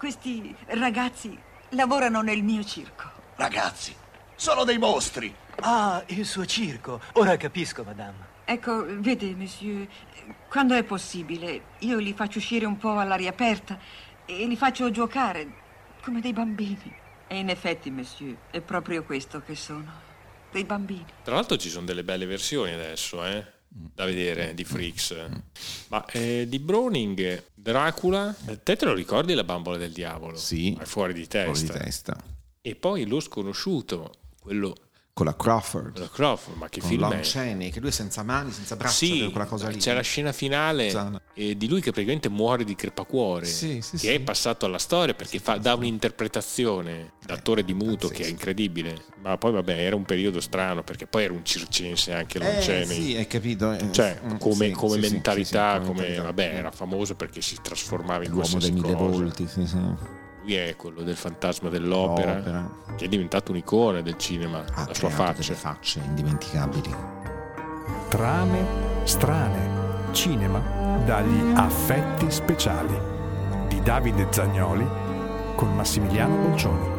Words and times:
questi 0.00 0.56
ragazzi 0.68 1.38
lavorano 1.72 2.22
nel 2.22 2.42
mio 2.42 2.64
circo. 2.64 3.04
Ragazzi, 3.36 3.94
sono 4.34 4.64
dei 4.64 4.78
mostri. 4.78 5.32
Ah, 5.56 6.02
il 6.06 6.24
suo 6.24 6.46
circo. 6.46 7.02
Ora 7.12 7.36
capisco, 7.36 7.82
madame. 7.84 8.28
Ecco, 8.46 8.82
vede, 8.98 9.34
monsieur, 9.34 9.86
quando 10.48 10.74
è 10.74 10.84
possibile, 10.84 11.64
io 11.80 11.98
li 11.98 12.14
faccio 12.14 12.38
uscire 12.38 12.64
un 12.64 12.78
po' 12.78 12.98
all'aria 12.98 13.28
aperta 13.28 13.78
e 14.24 14.46
li 14.46 14.56
faccio 14.56 14.90
giocare 14.90 15.46
come 16.02 16.22
dei 16.22 16.32
bambini. 16.32 16.96
E 17.26 17.38
in 17.38 17.50
effetti, 17.50 17.90
monsieur, 17.90 18.34
è 18.50 18.62
proprio 18.62 19.04
questo 19.04 19.42
che 19.42 19.54
sono. 19.54 20.08
Dei 20.50 20.64
bambini. 20.64 21.04
Tra 21.22 21.34
l'altro 21.34 21.58
ci 21.58 21.68
sono 21.68 21.84
delle 21.84 22.04
belle 22.04 22.24
versioni 22.24 22.72
adesso, 22.72 23.22
eh? 23.22 23.46
Da 23.72 24.04
vedere 24.04 24.52
di 24.52 24.64
Freaks. 24.64 25.14
Ma 25.88 26.04
eh, 26.06 26.46
di 26.48 26.58
Browning, 26.58 27.44
Dracula, 27.54 28.34
te 28.64 28.74
te 28.74 28.84
lo 28.84 28.92
ricordi 28.94 29.32
la 29.34 29.44
bambola 29.44 29.76
del 29.76 29.92
diavolo? 29.92 30.36
Sì. 30.36 30.76
È 30.78 30.84
fuori 30.84 31.12
di 31.12 31.24
Fuori 31.24 31.52
testa. 31.52 31.72
di 31.72 31.78
testa. 31.78 32.24
E 32.60 32.74
poi 32.74 33.06
lo 33.06 33.20
sconosciuto, 33.20 34.12
quello 34.40 34.74
Con 35.20 35.28
la 35.28 35.36
Crawford. 35.36 35.92
della 35.92 36.08
Crawford, 36.08 36.56
ma 36.56 36.68
che 36.70 36.80
con 36.80 36.88
film 36.88 37.02
Lon 37.02 37.12
è? 37.12 37.20
Chaney, 37.22 37.68
che 37.68 37.78
lui 37.80 37.90
è 37.90 37.92
senza 37.92 38.22
mani, 38.22 38.50
senza 38.52 38.74
braccia, 38.74 38.94
Sì, 38.94 39.28
quella 39.30 39.44
cosa 39.44 39.68
lì. 39.68 39.76
c'è 39.76 39.92
la 39.92 40.00
scena 40.00 40.32
finale 40.32 40.88
Zana. 40.88 41.20
eh, 41.34 41.58
di 41.58 41.68
lui 41.68 41.82
che 41.82 41.90
praticamente 41.90 42.30
muore 42.30 42.64
di 42.64 42.74
crepacuore, 42.74 43.44
Sì, 43.44 43.82
sì, 43.82 43.90
che 43.92 43.98
sì. 43.98 44.08
è 44.08 44.20
passato 44.20 44.64
alla 44.64 44.78
storia 44.78 45.12
perché 45.12 45.38
fa- 45.38 45.58
dà 45.58 45.74
un'interpretazione 45.74 47.12
d'attore 47.22 47.64
di 47.64 47.74
muto 47.74 48.08
che 48.08 48.24
è 48.24 48.28
incredibile. 48.28 49.02
Ma 49.20 49.36
poi 49.36 49.52
vabbè, 49.52 49.78
era 49.78 49.94
un 49.94 50.04
periodo 50.04 50.40
strano 50.40 50.82
perché 50.82 51.06
poi 51.06 51.24
era 51.24 51.34
un 51.34 51.44
circense 51.44 52.14
anche 52.14 52.38
Lon 52.38 52.48
Eh, 52.56 52.60
Chaney. 52.60 52.86
sì, 52.86 53.16
hai 53.16 53.26
capito. 53.26 53.72
eh, 53.72 53.92
Cioè, 53.92 54.20
mm, 54.24 54.36
come, 54.38 54.70
come 54.70 54.96
mentalità, 54.96 55.80
come, 55.84 56.14
vabbè, 56.16 56.54
era 56.54 56.70
famoso 56.70 57.14
perché 57.14 57.42
si 57.42 57.58
trasformava 57.60 58.24
in 58.24 58.30
L'uomo 58.30 58.46
qualsiasi 58.48 58.72
dei 58.72 58.80
mille 58.80 58.94
volti, 58.94 59.46
sì, 59.46 59.66
sì. 59.66 59.78
Lui 60.42 60.54
è 60.54 60.74
quello 60.76 61.02
del 61.02 61.16
fantasma 61.16 61.68
dell'opera, 61.68 62.36
L'opera. 62.36 62.70
che 62.96 63.04
è 63.04 63.08
diventato 63.08 63.50
un'icona 63.52 64.00
del 64.00 64.16
cinema, 64.16 64.64
Ha 64.74 64.86
la 64.86 64.94
sua 64.94 65.08
creato 65.08 65.32
faccia. 65.34 65.42
delle 65.42 65.54
facce 65.54 66.00
indimenticabili. 66.04 66.94
Trame 68.08 68.64
strane. 69.04 69.78
Cinema 70.12 70.58
dagli 71.04 71.52
affetti 71.54 72.30
speciali 72.32 72.98
di 73.68 73.80
Davide 73.82 74.26
Zagnoli 74.30 74.84
con 75.54 75.72
Massimiliano 75.76 76.34
Bolcioni. 76.34 76.98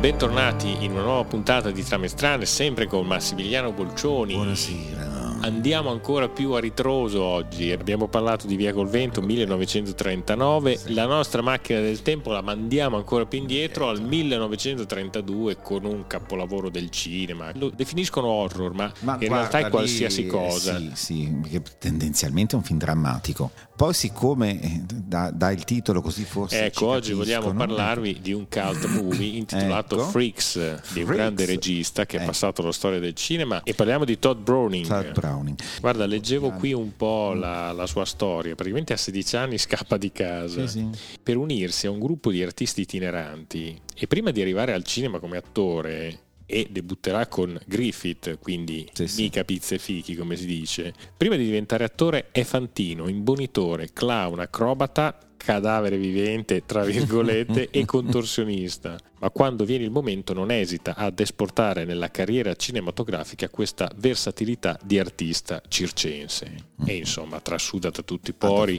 Bentornati 0.00 0.82
in 0.82 0.92
una 0.92 1.02
nuova 1.02 1.24
puntata 1.24 1.70
di 1.70 1.84
Trame 1.84 2.08
Strane, 2.08 2.46
sempre 2.46 2.86
con 2.86 3.06
Massimiliano 3.06 3.70
Bolcioni. 3.70 4.32
Buonasera. 4.34 4.99
Andiamo 5.42 5.90
ancora 5.90 6.28
più 6.28 6.52
a 6.52 6.60
ritroso 6.60 7.22
oggi. 7.22 7.72
Abbiamo 7.72 8.08
parlato 8.08 8.46
di 8.46 8.56
Via 8.56 8.74
col 8.74 8.88
Vento 8.88 9.22
1939. 9.22 10.80
La 10.88 11.06
nostra 11.06 11.40
macchina 11.40 11.80
del 11.80 12.02
tempo 12.02 12.30
la 12.30 12.42
mandiamo 12.42 12.98
ancora 12.98 13.24
più 13.24 13.38
indietro 13.38 13.88
al 13.88 14.02
1932 14.02 15.56
con 15.56 15.86
un 15.86 16.06
capolavoro 16.06 16.68
del 16.68 16.90
cinema. 16.90 17.52
Lo 17.54 17.70
definiscono 17.70 18.26
horror, 18.26 18.74
ma, 18.74 18.92
in 19.00 19.02
guarda, 19.02 19.26
realtà 19.28 19.58
è 19.60 19.64
lì, 19.64 19.70
qualsiasi 19.70 20.26
eh, 20.26 20.28
cosa. 20.28 20.78
Sì, 20.78 20.90
sì, 20.92 21.38
perché 21.40 21.62
tendenzialmente 21.78 22.54
è 22.54 22.58
un 22.58 22.64
film 22.64 22.78
drammatico. 22.78 23.50
Poi, 23.80 23.94
siccome 23.94 24.60
eh, 24.60 24.82
dà, 24.84 25.30
dà 25.30 25.50
il 25.50 25.64
titolo 25.64 26.02
così 26.02 26.24
forse. 26.24 26.66
Ecco, 26.66 26.88
oggi 26.88 27.14
vogliamo 27.14 27.50
parlarvi 27.54 28.18
di 28.20 28.34
un 28.34 28.46
cult 28.46 28.84
movie 28.88 29.38
intitolato 29.38 29.94
Ecco. 29.94 30.04
Freaks 30.10 30.54
di 30.58 30.60
un 31.00 31.06
Freaks. 31.06 31.06
grande 31.14 31.46
regista 31.46 32.04
che 32.04 32.16
è 32.16 32.20
Ecco. 32.20 32.28
passato 32.28 32.60
alla 32.60 32.72
storia 32.72 32.98
del 32.98 33.14
cinema 33.14 33.62
e 33.62 33.72
parliamo 33.72 34.04
di 34.04 34.18
Todd 34.18 34.38
Browning. 34.38 34.86
Todd 34.86 35.12
Browning. 35.14 35.56
Guarda, 35.80 36.04
leggevo 36.04 36.50
qui 36.50 36.74
un 36.74 36.94
po' 36.94 37.32
la, 37.32 37.72
la 37.72 37.86
sua 37.86 38.04
storia. 38.04 38.54
Praticamente 38.54 38.92
a 38.92 38.98
16 38.98 39.36
anni 39.38 39.56
scappa 39.56 39.96
di 39.96 40.12
casa 40.12 40.66
Sì, 40.66 40.90
sì. 40.92 40.98
per 41.22 41.38
unirsi 41.38 41.86
a 41.86 41.90
un 41.90 42.00
gruppo 42.00 42.30
di 42.30 42.42
artisti 42.42 42.82
itineranti 42.82 43.80
e 43.94 44.06
prima 44.06 44.30
di 44.30 44.42
arrivare 44.42 44.74
al 44.74 44.84
cinema 44.84 45.18
come 45.20 45.38
attore 45.38 46.18
e 46.50 46.66
debutterà 46.70 47.26
con 47.26 47.58
Griffith, 47.66 48.38
quindi 48.38 48.88
Sì, 48.92 49.06
sì. 49.06 49.22
mica 49.22 49.44
pizze 49.44 49.78
fichi 49.78 50.14
come 50.14 50.36
si 50.36 50.46
dice, 50.46 50.92
prima 51.16 51.36
di 51.36 51.44
diventare 51.44 51.84
attore 51.84 52.28
è 52.32 52.42
fantino, 52.42 53.08
imbonitore, 53.08 53.90
clown, 53.92 54.40
acrobata, 54.40 55.18
cadavere 55.36 55.96
vivente, 55.96 56.66
tra 56.66 56.84
virgolette, 56.84 57.70
e 57.72 57.84
contorsionista. 57.84 58.98
Ma 59.20 59.30
quando 59.30 59.64
viene 59.64 59.84
il 59.84 59.90
momento 59.90 60.32
non 60.32 60.50
esita 60.50 60.94
ad 60.94 61.18
esportare 61.18 61.84
nella 61.84 62.10
carriera 62.10 62.54
cinematografica 62.54 63.48
questa 63.48 63.90
versatilità 63.96 64.78
di 64.82 64.98
artista 64.98 65.62
circense. 65.66 66.54
E 66.84 66.94
insomma 66.94 67.40
trasuda 67.40 67.90
da 67.90 68.02
tutti 68.02 68.30
i 68.30 68.34
pori 68.34 68.78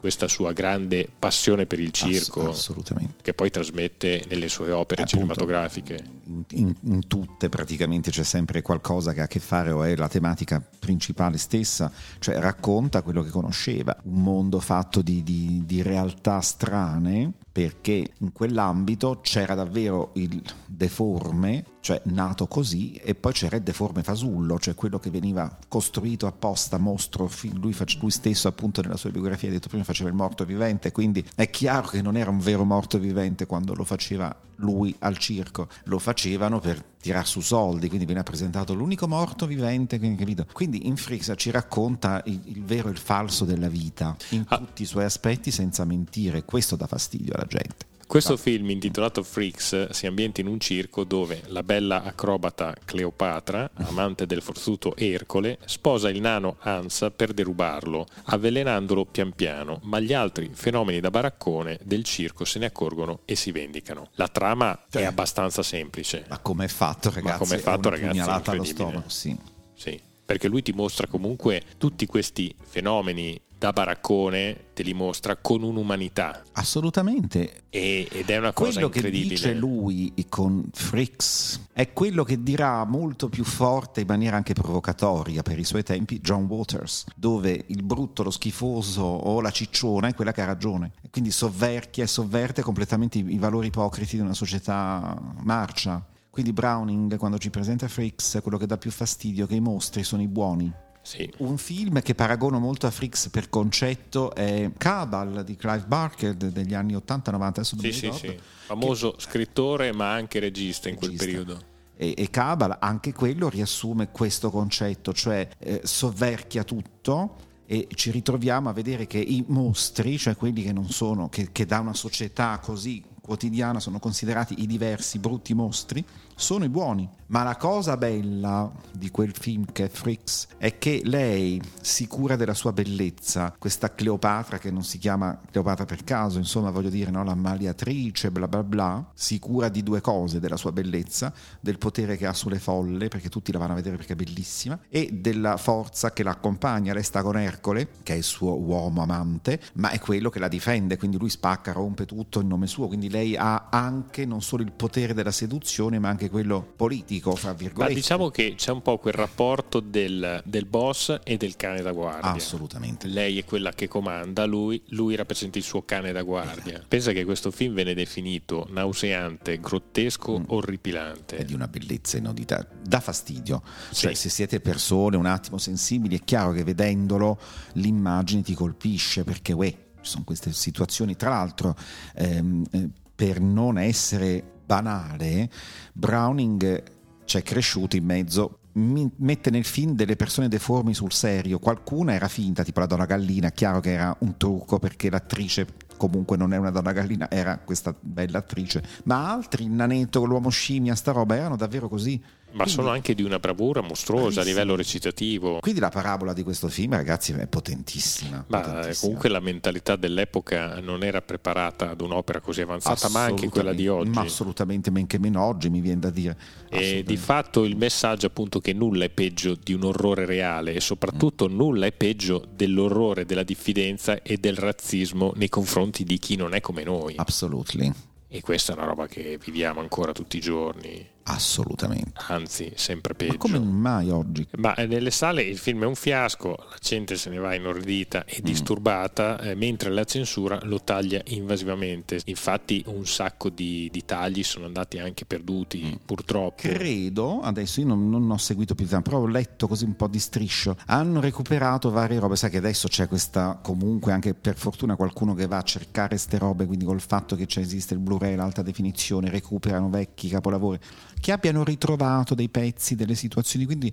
Questa 0.00 0.28
sua 0.28 0.52
grande 0.52 1.06
passione 1.18 1.66
per 1.66 1.78
il 1.78 1.90
Ass- 1.92 1.98
circo 2.00 2.48
assolutamente. 2.48 3.16
che 3.20 3.34
poi 3.34 3.50
trasmette 3.50 4.24
nelle 4.30 4.48
sue 4.48 4.70
opere 4.72 5.02
Appunto. 5.02 5.18
cinematografiche. 5.18 6.02
In, 6.24 6.42
in- 6.52 6.74
in 6.84 7.06
tutte 7.06 7.50
praticamente 7.50 8.10
c'è 8.10 8.22
sempre 8.24 8.62
qualcosa 8.62 9.12
che 9.12 9.20
ha 9.20 9.24
a 9.24 9.26
che 9.26 9.40
fare 9.40 9.70
o 9.70 9.82
è 9.82 9.94
la 9.96 10.08
tematica 10.08 10.62
principale 10.78 11.36
stessa, 11.36 11.92
cioè 12.18 12.38
racconta 12.38 13.02
quello 13.02 13.22
che 13.22 13.28
conosceva, 13.28 13.94
un 14.04 14.22
mondo 14.22 14.58
fatto 14.58 15.02
di, 15.02 15.22
di- 15.22 15.64
di 15.66 15.82
realtà 15.82 16.40
strane 16.40 17.32
perché 17.52 18.12
in 18.18 18.32
quell'ambito 18.32 19.20
c'era 19.22 19.54
davvero 19.54 20.10
il 20.14 20.40
deforme, 20.66 21.64
cioè 21.80 22.00
nato 22.04 22.46
così, 22.46 22.94
e 22.94 23.14
poi 23.14 23.32
c'era 23.32 23.56
il 23.56 23.62
deforme 23.62 24.02
fasullo, 24.02 24.58
cioè 24.58 24.74
quello 24.74 24.98
che 24.98 25.10
veniva 25.10 25.58
costruito 25.66 26.26
apposta, 26.26 26.78
mostro, 26.78 27.28
lui, 27.54 27.74
lui 28.00 28.10
stesso 28.10 28.46
appunto 28.48 28.82
nella 28.82 28.96
sua 28.96 29.10
biografia 29.10 29.48
ha 29.48 29.52
detto 29.52 29.68
prima 29.68 29.84
faceva 29.84 30.08
il 30.08 30.14
morto 30.14 30.44
vivente, 30.44 30.92
quindi 30.92 31.24
è 31.34 31.50
chiaro 31.50 31.88
che 31.88 32.02
non 32.02 32.16
era 32.16 32.30
un 32.30 32.38
vero 32.38 32.64
morto 32.64 32.98
vivente 32.98 33.46
quando 33.46 33.74
lo 33.74 33.84
faceva 33.84 34.34
lui 34.56 34.94
al 35.00 35.18
circo, 35.18 35.68
lo 35.84 35.98
facevano 35.98 36.60
per 36.60 36.82
tirar 37.00 37.26
su 37.26 37.40
soldi, 37.40 37.88
quindi 37.88 38.04
viene 38.04 38.22
presentato 38.22 38.74
l'unico 38.74 39.08
morto 39.08 39.46
vivente, 39.46 39.98
quindi, 39.98 40.16
capito? 40.18 40.46
Quindi 40.52 40.86
in 40.86 40.96
Frixa 40.96 41.34
ci 41.34 41.50
racconta 41.50 42.22
il, 42.26 42.40
il 42.44 42.62
vero 42.62 42.88
e 42.88 42.92
il 42.92 42.98
falso 42.98 43.44
della 43.44 43.68
vita, 43.68 44.14
in 44.30 44.44
Ah. 44.48 44.58
tutti 44.58 44.82
i 44.82 44.86
suoi 44.86 45.04
aspetti 45.04 45.50
senza 45.50 45.84
mentire, 45.84 46.44
questo 46.44 46.76
dà 46.76 46.86
fastidio 46.86 47.32
alla 47.34 47.46
gente. 47.46 47.86
Questo 48.10 48.36
film 48.36 48.70
intitolato 48.70 49.22
Freaks 49.22 49.90
si 49.90 50.04
ambienta 50.04 50.40
in 50.40 50.48
un 50.48 50.58
circo 50.58 51.04
dove 51.04 51.42
la 51.46 51.62
bella 51.62 52.02
acrobata 52.02 52.74
Cleopatra, 52.84 53.70
amante 53.74 54.26
del 54.26 54.42
forzuto 54.42 54.96
Ercole, 54.96 55.58
sposa 55.64 56.08
il 56.08 56.20
nano 56.20 56.56
Ansa 56.58 57.12
per 57.12 57.32
derubarlo, 57.32 58.08
avvelenandolo 58.24 59.04
pian 59.04 59.32
piano, 59.32 59.78
ma 59.84 60.00
gli 60.00 60.12
altri 60.12 60.50
fenomeni 60.52 60.98
da 60.98 61.10
baraccone 61.10 61.78
del 61.84 62.02
circo 62.02 62.44
se 62.44 62.58
ne 62.58 62.66
accorgono 62.66 63.20
e 63.26 63.36
si 63.36 63.52
vendicano. 63.52 64.08
La 64.14 64.26
trama 64.26 64.74
è 64.76 64.86
Cioè. 64.90 65.04
abbastanza 65.04 65.62
semplice. 65.62 66.24
Ma 66.28 66.40
come 66.40 66.64
è 66.64 66.68
fatto, 66.68 67.12
ragazzi? 67.12 67.38
com'è 67.38 67.58
fatto, 67.58 67.90
è 67.90 67.92
una 67.92 67.96
ragazzi, 67.96 68.18
pugnalata 68.18 68.50
allo 68.50 68.64
stomaco, 68.64 69.08
sì. 69.08 69.38
Sì, 69.74 70.00
perché 70.24 70.48
lui 70.48 70.62
ti 70.62 70.72
mostra 70.72 71.06
comunque 71.06 71.62
tutti 71.78 72.06
questi 72.06 72.52
fenomeni 72.60 73.40
da 73.60 73.74
baraccone, 73.74 74.68
te 74.72 74.82
li 74.82 74.94
mostra 74.94 75.36
con 75.36 75.62
un'umanità 75.62 76.44
Assolutamente. 76.52 77.64
e- 77.68 78.08
ed 78.10 78.30
è 78.30 78.38
una 78.38 78.54
cosa 78.54 78.72
Quello 78.72 78.88
che 78.88 78.98
incredibile. 79.00 79.34
dice 79.34 79.52
lui 79.52 80.14
con 80.30 80.64
Fricks 80.72 81.66
è 81.74 81.92
quello 81.92 82.24
che 82.24 82.42
dirà 82.42 82.82
molto 82.86 83.28
più 83.28 83.44
forte 83.44 84.00
in 84.00 84.06
maniera 84.06 84.36
anche 84.36 84.54
provocatoria 84.54 85.42
per 85.42 85.58
i 85.58 85.64
suoi 85.64 85.82
tempi 85.82 86.20
John 86.20 86.44
Waters, 86.44 87.04
dove 87.14 87.64
il 87.66 87.82
brutto, 87.82 88.22
lo 88.22 88.30
schifoso 88.30 89.02
o 89.02 89.42
la 89.42 89.50
cicciona 89.50 90.08
è 90.08 90.14
quella 90.14 90.32
che 90.32 90.40
ha 90.40 90.46
ragione. 90.46 90.92
Quindi 91.10 91.30
sovverchia 91.30 92.04
e 92.04 92.06
sovverte 92.06 92.62
completamente 92.62 93.18
i, 93.18 93.34
i 93.34 93.38
valori 93.38 93.66
ipocriti 93.66 94.16
di 94.16 94.22
una 94.22 94.32
società 94.32 95.14
marcia. 95.42 96.02
Quindi 96.30 96.54
Browning, 96.54 97.18
quando 97.18 97.36
ci 97.36 97.50
presenta 97.50 97.88
Fricks, 97.88 98.38
quello 98.42 98.56
che 98.56 98.64
dà 98.66 98.78
più 98.78 98.90
fastidio 98.90 99.46
che 99.46 99.56
i 99.56 99.60
mostri 99.60 100.02
sono 100.02 100.22
i 100.22 100.28
buoni. 100.28 100.72
Sì. 101.02 101.30
Un 101.38 101.56
film 101.56 102.02
che 102.02 102.14
paragono 102.14 102.58
molto 102.58 102.86
a 102.86 102.90
Fricks 102.90 103.28
per 103.30 103.48
concetto 103.48 104.34
è 104.34 104.70
Cabal 104.76 105.42
di 105.44 105.56
Clive 105.56 105.84
Barker 105.86 106.34
de- 106.34 106.52
degli 106.52 106.74
anni 106.74 106.94
80-90, 106.94 107.58
adesso 107.58 107.76
non 107.76 107.84
Sì, 107.84 107.92
sì, 107.92 108.04
ricordo. 108.06 108.26
sì. 108.28 108.38
Famoso 108.66 109.14
scrittore 109.18 109.92
ma 109.92 110.12
anche 110.12 110.38
regista 110.38 110.88
in 110.88 110.96
quel 110.96 111.10
Regista. 111.10 111.26
periodo. 111.26 111.62
E, 111.96 112.14
e 112.16 112.30
Cabal, 112.30 112.76
anche 112.80 113.12
quello 113.12 113.48
riassume 113.48 114.10
questo 114.10 114.50
concetto, 114.50 115.12
cioè 115.12 115.48
eh, 115.58 115.80
sovverchia 115.84 116.64
tutto 116.64 117.36
e 117.66 117.86
ci 117.94 118.10
ritroviamo 118.10 118.68
a 118.68 118.72
vedere 118.72 119.06
che 119.06 119.18
i 119.18 119.44
mostri, 119.48 120.18
cioè 120.18 120.34
quelli 120.36 120.62
che 120.62 120.72
non 120.72 120.88
sono, 120.90 121.28
che, 121.28 121.50
che 121.52 121.66
da 121.66 121.80
una 121.80 121.94
società 121.94 122.58
così 122.62 123.02
quotidiana 123.20 123.78
sono 123.80 123.98
considerati 124.00 124.60
i 124.62 124.66
diversi 124.66 125.18
brutti 125.18 125.54
mostri, 125.54 126.04
sono 126.40 126.64
i 126.64 126.68
buoni. 126.68 127.08
Ma 127.30 127.44
la 127.44 127.56
cosa 127.56 127.96
bella 127.96 128.72
di 128.90 129.08
quel 129.12 129.32
film 129.38 129.64
che 129.70 129.84
è 129.84 129.88
Freaks 129.88 130.48
è 130.56 130.78
che 130.78 131.00
lei 131.04 131.62
si 131.80 132.08
cura 132.08 132.34
della 132.34 132.54
sua 132.54 132.72
bellezza, 132.72 133.54
questa 133.56 133.94
Cleopatra 133.94 134.58
che 134.58 134.72
non 134.72 134.82
si 134.82 134.98
chiama 134.98 135.38
Cleopatra 135.48 135.84
per 135.84 136.02
caso, 136.02 136.38
insomma 136.38 136.70
voglio 136.70 136.88
dire, 136.88 137.12
no? 137.12 137.22
la 137.22 137.36
maliatrice, 137.36 138.32
bla 138.32 138.48
bla 138.48 138.64
bla, 138.64 139.10
si 139.14 139.38
cura 139.38 139.68
di 139.68 139.84
due 139.84 140.00
cose, 140.00 140.40
della 140.40 140.56
sua 140.56 140.72
bellezza, 140.72 141.32
del 141.60 141.78
potere 141.78 142.16
che 142.16 142.26
ha 142.26 142.32
sulle 142.32 142.58
folle, 142.58 143.06
perché 143.06 143.28
tutti 143.28 143.52
la 143.52 143.58
vanno 143.58 143.72
a 143.72 143.76
vedere 143.76 143.96
perché 143.96 144.14
è 144.14 144.16
bellissima, 144.16 144.76
e 144.88 145.10
della 145.12 145.56
forza 145.56 146.12
che 146.12 146.24
la 146.24 146.32
accompagna. 146.32 146.92
Lei 146.92 147.04
sta 147.04 147.22
con 147.22 147.38
Ercole, 147.38 147.90
che 148.02 148.14
è 148.14 148.16
il 148.16 148.24
suo 148.24 148.58
uomo 148.58 149.02
amante, 149.02 149.60
ma 149.74 149.90
è 149.90 150.00
quello 150.00 150.30
che 150.30 150.40
la 150.40 150.48
difende, 150.48 150.96
quindi 150.96 151.16
lui 151.16 151.30
spacca, 151.30 151.70
rompe 151.70 152.06
tutto 152.06 152.40
in 152.40 152.48
nome 152.48 152.66
suo, 152.66 152.88
quindi 152.88 153.08
lei 153.08 153.36
ha 153.36 153.68
anche 153.70 154.26
non 154.26 154.42
solo 154.42 154.64
il 154.64 154.72
potere 154.72 155.14
della 155.14 155.30
seduzione, 155.30 156.00
ma 156.00 156.08
anche 156.08 156.28
quello 156.30 156.66
politico, 156.76 157.34
fra 157.34 157.52
virgolette. 157.52 157.92
Ma 157.92 157.98
diciamo 157.98 158.30
che 158.30 158.54
c'è 158.56 158.70
un 158.70 158.80
po' 158.82 158.96
quel 158.98 159.14
rapporto 159.14 159.80
del, 159.80 160.40
del 160.44 160.64
boss 160.64 161.18
e 161.22 161.36
del 161.36 161.56
cane 161.56 161.82
da 161.82 161.92
guardia. 161.92 162.30
Assolutamente. 162.30 163.08
Lei 163.08 163.38
è 163.38 163.44
quella 163.44 163.72
che 163.72 163.88
comanda, 163.88 164.46
lui, 164.46 164.80
lui 164.88 165.14
rappresenta 165.16 165.58
il 165.58 165.64
suo 165.64 165.82
cane 165.82 166.12
da 166.12 166.22
guardia. 166.22 166.72
Esatto. 166.74 166.86
Pensa 166.88 167.12
che 167.12 167.24
questo 167.24 167.50
film 167.50 167.74
viene 167.74 167.92
definito 167.94 168.66
nauseante, 168.70 169.58
grottesco, 169.60 170.38
Mm. 170.38 170.44
orripilante. 170.46 171.36
È 171.38 171.44
di 171.44 171.54
una 171.54 171.66
bellezza 171.68 172.16
inaudita, 172.16 172.66
dà 172.82 173.00
fastidio. 173.00 173.62
Sì. 173.90 174.02
Cioè, 174.02 174.14
se 174.14 174.28
siete 174.28 174.60
persone 174.60 175.16
un 175.16 175.26
attimo 175.26 175.58
sensibili, 175.58 176.16
è 176.16 176.24
chiaro 176.24 176.52
che 176.52 176.62
vedendolo 176.64 177.38
l'immagine 177.72 178.42
ti 178.42 178.54
colpisce 178.54 179.24
perché 179.24 179.52
uè, 179.52 179.68
ci 179.68 180.10
sono 180.10 180.24
queste 180.24 180.52
situazioni. 180.52 181.16
Tra 181.16 181.30
l'altro, 181.30 181.74
ehm, 182.14 182.64
eh, 182.70 182.88
per 183.14 183.40
non 183.40 183.76
essere 183.78 184.59
banale, 184.70 185.50
Browning 185.92 186.82
c'è 187.24 187.42
cresciuto 187.42 187.96
in 187.96 188.04
mezzo. 188.04 188.58
Mette 188.72 189.50
nel 189.50 189.64
film 189.64 189.96
delle 189.96 190.14
persone 190.14 190.46
deformi 190.46 190.94
sul 190.94 191.12
serio, 191.12 191.58
qualcuna 191.58 192.14
era 192.14 192.28
finta, 192.28 192.62
tipo 192.62 192.78
la 192.78 192.86
donna 192.86 193.04
gallina, 193.04 193.50
chiaro 193.50 193.80
che 193.80 193.90
era 193.90 194.16
un 194.20 194.36
trucco 194.36 194.78
perché 194.78 195.10
l'attrice 195.10 195.66
comunque 195.96 196.36
non 196.36 196.52
è 196.52 196.56
una 196.56 196.70
donna 196.70 196.92
gallina, 196.92 197.28
era 197.28 197.58
questa 197.58 197.92
bella 197.98 198.38
attrice, 198.38 198.82
ma 199.04 199.32
altri, 199.32 199.64
il 199.64 199.70
nanetto, 199.70 200.24
l'uomo 200.24 200.50
scimmia, 200.50 200.94
sta 200.94 201.10
roba, 201.10 201.34
erano 201.34 201.56
davvero 201.56 201.88
così. 201.88 202.22
Ma 202.52 202.64
Quindi- 202.64 202.70
sono 202.72 202.88
anche 202.90 203.14
di 203.14 203.22
una 203.22 203.38
bravura 203.38 203.80
mostruosa 203.80 204.26
a 204.26 204.30
Bravissimi. 204.30 204.54
livello 204.54 204.76
recitativo. 204.76 205.58
Quindi 205.60 205.80
la 205.80 205.88
parabola 205.88 206.32
di 206.32 206.42
questo 206.42 206.68
film, 206.68 206.94
ragazzi, 206.94 207.32
è 207.32 207.46
potentissima. 207.46 208.44
Ma 208.48 208.58
eh, 208.60 208.62
potentissima. 208.64 208.94
comunque 209.00 209.28
la 209.28 209.40
mentalità 209.40 209.96
dell'epoca 209.96 210.80
non 210.80 211.02
era 211.04 211.22
preparata 211.22 211.90
ad 211.90 212.00
un'opera 212.00 212.40
così 212.40 212.60
avanzata, 212.62 213.08
ma 213.10 213.22
anche 213.24 213.48
quella 213.48 213.72
di 213.72 213.86
oggi. 213.88 214.10
Ma 214.10 214.22
assolutamente, 214.22 214.90
men 214.90 215.06
che 215.06 215.18
meno 215.18 215.42
oggi 215.44 215.68
mi 215.70 215.80
viene 215.80 216.00
da 216.00 216.10
dire. 216.10 216.30
E 216.30 216.76
Assolutamente. 216.76 217.02
di 217.04 217.16
fatto 217.16 217.64
il 217.64 217.76
messaggio 217.76 218.26
appunto 218.26 218.60
che 218.60 218.72
nulla 218.72 219.04
è 219.04 219.10
peggio 219.10 219.56
di 219.62 219.72
un 219.72 219.84
orrore 219.84 220.24
reale 220.26 220.74
e 220.74 220.80
soprattutto 220.80 221.48
Mm. 221.48 221.54
nulla 221.56 221.86
è 221.86 221.92
peggio 221.92 222.44
dell'orrore, 222.54 223.24
della 223.24 223.42
diffidenza 223.44 224.22
e 224.22 224.36
del 224.38 224.56
razzismo 224.56 225.32
nei 225.36 225.48
confronti 225.48 226.04
di 226.04 226.18
chi 226.18 226.36
non 226.36 226.54
è 226.54 226.60
come 226.60 226.82
noi. 226.82 227.14
Absolutely. 227.16 227.92
E 228.32 228.40
questa 228.42 228.72
è 228.72 228.76
una 228.76 228.84
roba 228.86 229.06
che 229.08 229.38
viviamo 229.42 229.80
ancora 229.80 230.12
tutti 230.12 230.36
i 230.36 230.40
giorni, 230.40 231.04
Assolutamente. 231.34 232.12
anzi 232.28 232.72
sempre 232.76 233.14
peggio. 233.14 233.32
Ma 233.32 233.38
come 233.38 233.58
mai 233.58 234.10
oggi? 234.10 234.46
Ma 234.58 234.74
eh, 234.74 234.86
nelle 234.86 235.10
sale 235.10 235.42
il 235.42 235.58
film 235.58 235.82
è 235.82 235.86
un 235.86 235.94
fiasco, 235.94 236.56
la 236.70 236.76
gente 236.80 237.16
se 237.16 237.30
ne 237.30 237.38
va 237.38 237.54
inorridita 237.54 238.18
Mm. 238.20 238.22
e 238.26 238.40
disturbata, 238.42 239.38
eh, 239.40 239.54
mentre 239.54 239.90
la 239.90 240.04
censura 240.04 240.58
lo 240.64 240.80
taglia 240.82 241.20
invasivamente. 241.26 242.20
Infatti 242.26 242.82
un 242.86 243.06
sacco 243.06 243.48
di, 243.48 243.88
di 243.90 244.04
tagli 244.04 244.42
sono 244.42 244.66
andati 244.66 244.98
anche 244.98 245.24
perduti, 245.24 245.82
Mm. 245.82 245.92
purtroppo. 246.04 246.54
Credo, 246.56 247.40
adesso 247.40 247.80
io 247.80 247.86
non, 247.86 248.08
non 248.08 248.30
ho 248.30 248.36
seguito 248.38 248.74
più 248.74 248.86
tanto, 248.86 249.10
però 249.10 249.22
ho 249.22 249.26
letto 249.26 249.66
così 249.68 249.84
un 249.84 249.96
po' 249.96 250.06
di 250.08 250.18
striscio. 250.18 250.76
Hanno 250.86 251.20
recuperato 251.20 251.90
varie 251.90 252.18
robe. 252.18 252.36
Sai 252.36 252.50
che 252.50 252.58
adesso 252.58 252.88
c'è 252.88 253.08
questa, 253.08 253.58
comunque, 253.62 254.12
anche 254.12 254.34
per 254.34 254.56
fortuna 254.56 254.96
qualcuno 254.96 255.34
che 255.34 255.46
va 255.46 255.58
a 255.58 255.62
cercare 255.62 256.16
ste 256.16 256.38
robe, 256.38 256.66
quindi 256.66 256.84
col 256.84 257.00
fatto 257.00 257.36
che 257.36 257.46
c'è, 257.46 257.60
esiste 257.60 257.94
il 257.94 258.00
Blu-ray, 258.00 258.34
l'alta 258.36 258.62
definizione, 258.62 259.30
recuperano 259.30 259.88
vecchi 259.90 260.28
capolavori, 260.28 260.78
che 261.20 261.32
abbiano 261.32 261.62
ritrovato 261.62 262.34
dei 262.34 262.48
pezzi, 262.48 262.94
delle 262.94 263.14
situazioni. 263.14 263.66
Quindi 263.66 263.92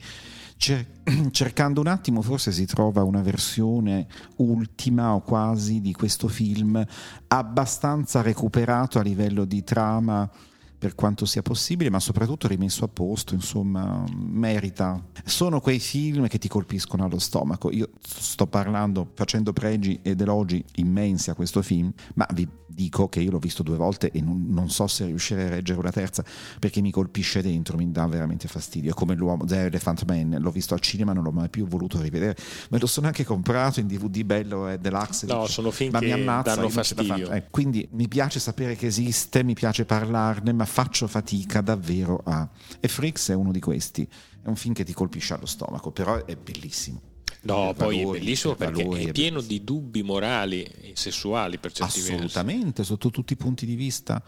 cer- 0.58 0.86
cercando 1.32 1.82
un 1.82 1.88
attimo 1.88 2.22
forse 2.22 2.52
si 2.52 2.66
trova 2.66 3.04
una 3.04 3.22
versione 3.22 4.08
ultima 4.38 5.14
o 5.14 5.22
quasi 5.22 5.82
di 5.82 5.94
questo 5.94 6.28
film 6.28 6.84
abbastanza 7.28 8.22
recuperato 8.22 9.00
a 9.00 9.04
livello 9.04 9.46
di 9.46 9.64
trama 9.64 10.30
per 10.78 10.96
quanto 10.96 11.26
sia 11.26 11.42
possibile, 11.42 11.90
ma 11.90 12.00
soprattutto 12.00 12.48
rimesso 12.48 12.86
a 12.86 12.88
posto, 12.88 13.34
insomma, 13.34 14.04
merita. 14.14 15.04
Sono 15.26 15.60
quei 15.60 15.80
film 15.80 16.28
che 16.28 16.38
ti 16.38 16.48
colpiscono 16.48 17.04
allo 17.04 17.20
stomaco. 17.20 17.72
Io 17.72 17.90
sto 18.06 18.46
parlando, 18.48 19.12
facendo 19.16 19.54
pregi 19.54 20.00
ed 20.04 20.22
elogi 20.22 20.64
immensi 20.76 21.30
a 21.30 21.34
questo 21.34 21.62
film, 21.62 21.92
ma 22.16 22.28
vi 22.34 22.48
dico 22.78 23.10
che 23.10 23.22
io 23.22 23.32
l'ho 23.32 23.40
visto 23.40 23.64
due 23.64 23.76
volte 23.76 24.12
e 24.12 24.22
non, 24.22 24.46
non 24.50 24.70
so 24.70 24.86
se 24.86 25.06
riuscirei 25.06 25.48
a 25.48 25.50
reggere 25.50 25.80
una 25.80 25.90
terza 25.90 26.24
perché 26.60 26.80
mi 26.80 26.92
colpisce 26.92 27.42
dentro, 27.42 27.76
mi 27.76 27.92
dà 27.92 28.06
veramente 28.06 28.48
fastidio. 28.48 28.92
È 28.92 28.94
come 28.94 29.16
l'uomo 29.16 29.46
The 29.46 29.66
Elephant 29.66 30.06
Man, 30.06 30.38
l'ho 30.40 30.52
visto 30.52 30.76
al 30.76 30.80
cinema, 30.80 31.12
non 31.12 31.24
l'ho 31.24 31.32
mai 31.32 31.50
più 31.50 31.66
voluto 31.66 32.00
rivedere. 32.00 32.36
Me 32.70 32.78
lo 32.78 32.86
sono 32.86 33.08
anche 33.08 33.24
comprato 33.24 33.80
in 33.80 33.88
DVD 33.88 34.22
bello 34.22 34.70
e 34.70 34.78
deluxe. 34.78 35.26
No, 35.26 35.34
dico, 35.34 35.48
sono 35.48 35.72
film 35.72 35.92
ma 35.92 36.00
che 36.00 36.06
mi 36.06 36.12
ammazza, 36.12 36.54
danno 36.54 36.70
fastidio. 36.70 37.32
Eh, 37.32 37.48
quindi 37.50 37.88
mi 37.94 38.08
piace 38.08 38.40
sapere 38.40 38.76
che 38.76 38.86
esiste, 38.86 39.44
mi 39.44 39.56
piace 39.56 39.86
parlarne, 39.86 40.54
ma 40.54 40.66
faccio 40.68 41.08
fatica 41.08 41.62
davvero 41.62 42.22
a... 42.24 42.48
E 42.80 42.88
Freaks 42.88 43.30
è 43.30 43.34
uno 43.34 43.52
di 43.52 43.60
questi. 43.60 44.08
È 44.42 44.48
un 44.48 44.56
film 44.56 44.74
che 44.74 44.84
ti 44.84 44.94
colpisce 44.94 45.34
allo 45.34 45.48
stomaco, 45.48 45.92
però 45.92 46.24
è 46.26 46.36
bellissimo. 46.36 47.02
No, 47.42 47.74
poi 47.76 47.98
valori, 47.98 48.18
è 48.18 48.22
bellissimo 48.22 48.56
per 48.56 48.68
perché 48.68 48.84
valori 48.84 49.06
è 49.06 49.08
è 49.08 49.12
pieno 49.12 49.40
bellissimo. 49.42 49.60
di 49.60 49.64
dubbi 49.64 50.04
morali 50.04 50.64
e 50.64 50.92
sessuali 50.96 51.58
per 51.58 51.72
certi 51.72 52.00
versi. 52.00 52.14
Assolutamente, 52.14 52.84
sotto 52.84 53.10
tutti 53.10 53.34
i 53.34 53.38
punti 53.38 53.66
di 53.66 53.76
vista. 53.76 54.22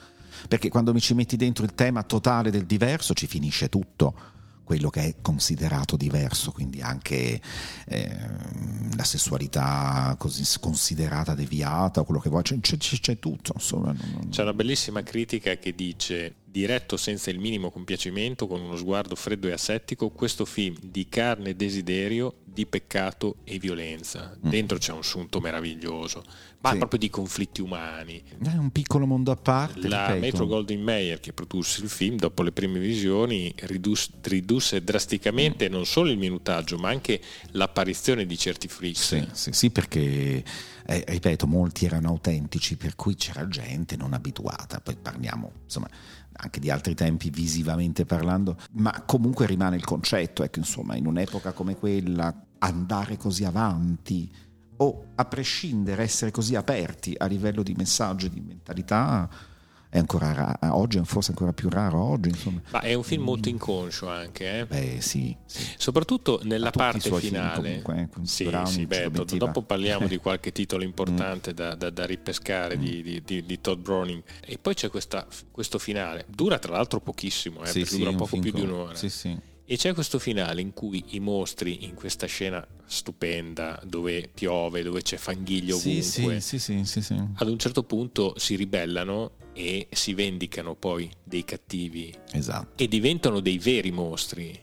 Perché 0.48 0.70
quando 0.70 0.94
mi 0.94 1.02
ci 1.02 1.14
metti 1.14 1.36
dentro 1.36 1.66
il 1.66 1.74
tema 1.74 2.04
totale 2.04 2.50
del 2.50 2.66
diverso 2.66 3.14
ci 3.14 3.28
finisce 3.28 3.68
tutto 3.68 4.38
quello 4.70 4.92
che 4.92 5.02
è 5.04 5.16
considerato 5.20 5.98
diverso, 5.98 6.52
quindi 6.52 6.80
anche 6.80 7.42
ehm, 7.88 8.96
la 8.96 9.04
sessualità 9.04 10.16
così 10.20 10.44
considerata 10.60 11.34
deviata 11.34 12.02
o 12.02 12.04
quello 12.04 12.20
che 12.20 12.30
vuoi, 12.30 12.44
c'è, 12.44 12.60
c'è- 12.60 12.78
c'è 12.78 13.18
tutto. 13.18 13.54
Insomma, 13.56 13.96
C'è 14.30 14.44
una 14.44 14.54
bellissima 14.54 15.02
critica 15.02 15.56
che 15.56 15.74
dice 15.74 16.36
diretto 16.52 16.98
senza 16.98 17.30
il 17.30 17.40
minimo 17.40 17.70
compiacimento, 17.70 18.48
con 18.48 18.60
uno 18.62 18.76
sguardo 18.76 19.16
freddo 19.16 19.48
e 19.48 19.52
asettico, 19.52 20.10
questo 20.10 20.46
film 20.46 20.76
di 20.82 21.08
carne 21.08 21.50
e 21.50 21.56
desiderio, 21.56 22.36
di 22.44 22.66
peccato 22.66 23.38
e 23.44 23.60
violenza. 23.60 24.36
Dentro 24.40 24.78
c'è 24.78 24.92
un 24.92 25.04
sunto 25.04 25.40
meraviglioso, 25.40 26.24
ma 26.62 26.70
Mm. 26.70 26.72
Sì. 26.74 26.78
proprio 26.80 27.00
di 27.00 27.10
conflitti 27.10 27.62
umani. 27.62 28.22
È 28.44 28.56
un 28.58 28.72
piccolo 28.72 29.06
mondo 29.06 29.32
a 29.32 29.36
parte. 29.38 29.88
La 29.88 30.08
ripeto. 30.08 30.20
Metro 30.26 30.46
Goldwyn 30.48 30.82
Mayer 30.82 31.20
che 31.20 31.32
produsse 31.32 31.82
il 31.82 31.90
film 31.90 32.18
dopo 32.18 32.42
le 32.44 32.52
prime 32.52 32.80
visioni 32.80 33.54
ridus- 33.60 34.10
ridusse 34.24 34.84
drasticamente 34.84 35.70
non 35.70 35.86
solo 35.86 36.10
il 36.10 36.18
minutaggio 36.18 36.78
ma 36.78 36.90
anche 36.90 37.22
l'apparizione 37.52 38.26
di 38.26 38.38
certi 38.38 38.68
freaks. 38.68 39.00
Sì, 39.08 39.28
sì, 39.32 39.52
sì, 39.54 39.70
perché 39.70 40.44
eh, 40.86 41.04
ripeto, 41.08 41.46
molti 41.48 41.86
erano 41.86 42.10
autentici, 42.10 42.76
per 42.76 42.96
cui 42.96 43.16
c'era 43.16 43.48
gente 43.48 43.96
non 43.96 44.12
abituata. 44.14 44.82
Poi 44.82 44.98
parliamo, 45.02 45.52
insomma, 45.64 45.88
anche 46.34 46.60
di 46.60 46.70
altri 46.70 46.96
tempi 46.96 47.30
visivamente 47.30 48.06
parlando, 48.06 48.58
ma 48.74 49.04
comunque 49.06 49.46
rimane 49.46 49.76
il 49.76 49.86
concetto, 49.86 50.44
ecco, 50.44 50.60
insomma, 50.60 50.96
in 50.96 51.06
un'epoca 51.06 51.52
come 51.52 51.76
quella 51.76 52.46
andare 52.60 53.18
così 53.18 53.46
avanti 53.46 54.32
o 54.78 55.08
a 55.16 55.26
prescindere 55.26 56.04
essere 56.04 56.32
così 56.32 56.56
aperti 56.56 57.14
a 57.18 57.26
livello 57.26 57.64
di 57.64 57.74
messaggio 57.74 58.28
e 58.28 58.30
di 58.30 58.40
mentalità 58.40 59.30
è 59.90 59.98
ancora 59.98 60.32
raro, 60.34 60.78
oggi 60.78 61.00
è 61.00 61.04
forse 61.04 61.32
ancora 61.32 61.52
più 61.52 61.68
raro 61.68 62.00
oggi, 62.02 62.30
insomma. 62.30 62.62
Ma 62.70 62.82
è 62.82 62.94
un 62.94 63.02
film 63.04 63.24
molto 63.24 63.50
inconscio 63.50 64.08
anche, 64.08 64.60
eh? 64.60 64.66
Beh, 64.68 65.02
sì, 65.02 65.36
sì. 65.46 65.66
soprattutto 65.78 66.40
nella 66.44 66.70
parte 66.70 67.10
finale. 67.12 67.82
comunque, 67.82 68.10
eh, 68.22 68.26
sì, 68.26 68.44
Browning 68.46 68.68
sì, 68.72 68.86
beh, 68.86 69.10
do- 69.10 69.24
dopo 69.26 69.64
parliamo 69.64 70.08
di 70.08 70.18
qualche 70.18 70.52
titolo 70.52 70.84
importante 70.86 71.54
da, 71.54 71.74
da- 71.74 71.90
da 71.90 72.06
ripescare 72.06 72.78
Mm. 72.78 72.82
di, 72.82 73.02
di- 73.02 73.22
di- 73.26 73.46
di 73.46 73.62
Todd 73.62 73.80
Browning. 73.82 74.22
E 74.46 74.58
poi 74.60 74.76
c'è 74.76 74.90
questa- 74.90 75.26
questo 75.50 75.80
finale, 75.80 76.26
dura 76.28 76.60
tra 76.60 76.74
l'altro 76.74 77.00
pochissimo, 77.00 77.64
eh, 77.64 77.68
Sì, 77.68 77.80
perché 77.80 77.90
sì, 77.96 77.98
dura 77.98 78.12
poco 78.12 78.30
più 78.40 78.42
di 78.42 78.52
con- 78.52 78.62
un'ora. 78.62 78.96
Sì, 78.96 79.10
sì. 79.10 79.38
E 79.72 79.78
c'è 79.78 79.94
questo 79.94 80.18
finale 80.18 80.62
in 80.62 80.74
cui 80.74 81.04
i 81.10 81.20
mostri, 81.20 81.86
in 81.86 81.94
questa 81.94 82.26
scena 82.26 82.66
stupenda, 82.86 83.80
dove 83.86 84.30
piove, 84.34 84.84
dove 84.84 85.02
c'è 85.02 85.18
fanghiglio 85.18 85.76
ovunque, 85.78 86.40
sì, 86.42 86.60
sì, 86.60 86.84
sì. 86.84 87.14
ad 87.36 87.48
un 87.48 87.58
certo 87.60 87.84
punto 87.84 88.34
si 88.38 88.56
ribellano 88.56 89.32
e 89.60 89.88
si 89.92 90.14
vendicano 90.14 90.74
poi 90.76 91.12
dei 91.22 91.44
cattivi 91.44 92.16
Esatto. 92.32 92.82
e 92.82 92.88
diventano 92.88 93.42
dei 93.42 93.58
veri 93.58 93.92
mostri 93.92 94.58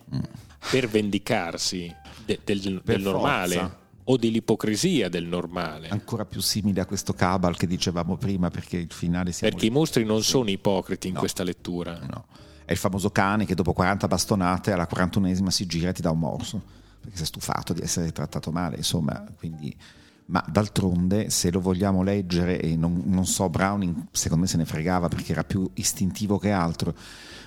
per 0.70 0.88
vendicarsi 0.88 1.94
de- 2.24 2.40
del, 2.42 2.80
Per 2.82 2.94
del 2.96 3.02
normale. 3.02 3.54
forza. 3.56 3.78
o 4.04 4.16
dell'ipocrisia 4.16 5.08
del 5.10 5.26
normale. 5.26 5.88
Ancora 5.88 6.24
più 6.24 6.40
simile 6.40 6.80
a 6.80 6.86
questo 6.86 7.12
Cabal 7.12 7.56
che 7.56 7.66
dicevamo 7.66 8.16
prima, 8.16 8.50
perché 8.50 8.76
il 8.78 8.92
finale 8.92 9.32
siamo 9.32 9.52
Perché 9.52 9.66
i 9.66 9.70
mostri 9.70 10.04
non 10.04 10.22
sono 10.22 10.48
ipocriti 10.48 11.08
in 11.08 11.14
No. 11.14 11.18
questa 11.20 11.42
lettura. 11.42 11.98
No. 12.08 12.26
È 12.64 12.72
il 12.72 12.78
famoso 12.78 13.10
cane 13.10 13.44
che 13.44 13.54
dopo 13.54 13.72
40 13.74 14.06
bastonate 14.08 14.72
alla 14.72 14.88
41esima 14.90 15.48
si 15.48 15.66
gira 15.66 15.90
e 15.90 15.92
ti 15.92 16.02
dà 16.02 16.10
un 16.10 16.20
morso, 16.20 16.62
perché 17.00 17.16
si 17.18 17.22
è 17.24 17.26
stufato 17.26 17.72
di 17.74 17.82
essere 17.82 18.10
trattato 18.12 18.50
male, 18.50 18.76
insomma, 18.76 19.24
quindi... 19.36 19.76
Ma 20.28 20.44
d'altronde, 20.48 21.30
se 21.30 21.52
lo 21.52 21.60
vogliamo 21.60 22.02
leggere, 22.02 22.60
e 22.60 22.76
non, 22.76 23.02
non 23.04 23.26
so, 23.26 23.48
Browning 23.48 24.08
secondo 24.10 24.42
me 24.42 24.50
se 24.50 24.56
ne 24.56 24.64
fregava 24.64 25.06
perché 25.06 25.30
era 25.32 25.44
più 25.44 25.70
istintivo 25.74 26.36
che 26.38 26.50
altro, 26.50 26.94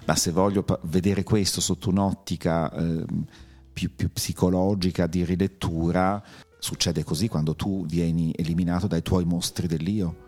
ma 0.05 0.15
se 0.15 0.31
voglio 0.31 0.63
vedere 0.83 1.23
questo 1.23 1.59
sotto 1.59 1.89
un'ottica 1.89 2.71
ehm, 2.71 3.25
più, 3.73 3.93
più 3.93 4.09
psicologica 4.11 5.07
di 5.07 5.25
rilettura, 5.25 6.23
succede 6.57 7.03
così 7.03 7.27
quando 7.27 7.53
tu 7.55 7.85
vieni 7.85 8.33
eliminato 8.37 8.87
dai 8.87 9.01
tuoi 9.01 9.25
mostri 9.25 9.67
dell'io 9.67 10.27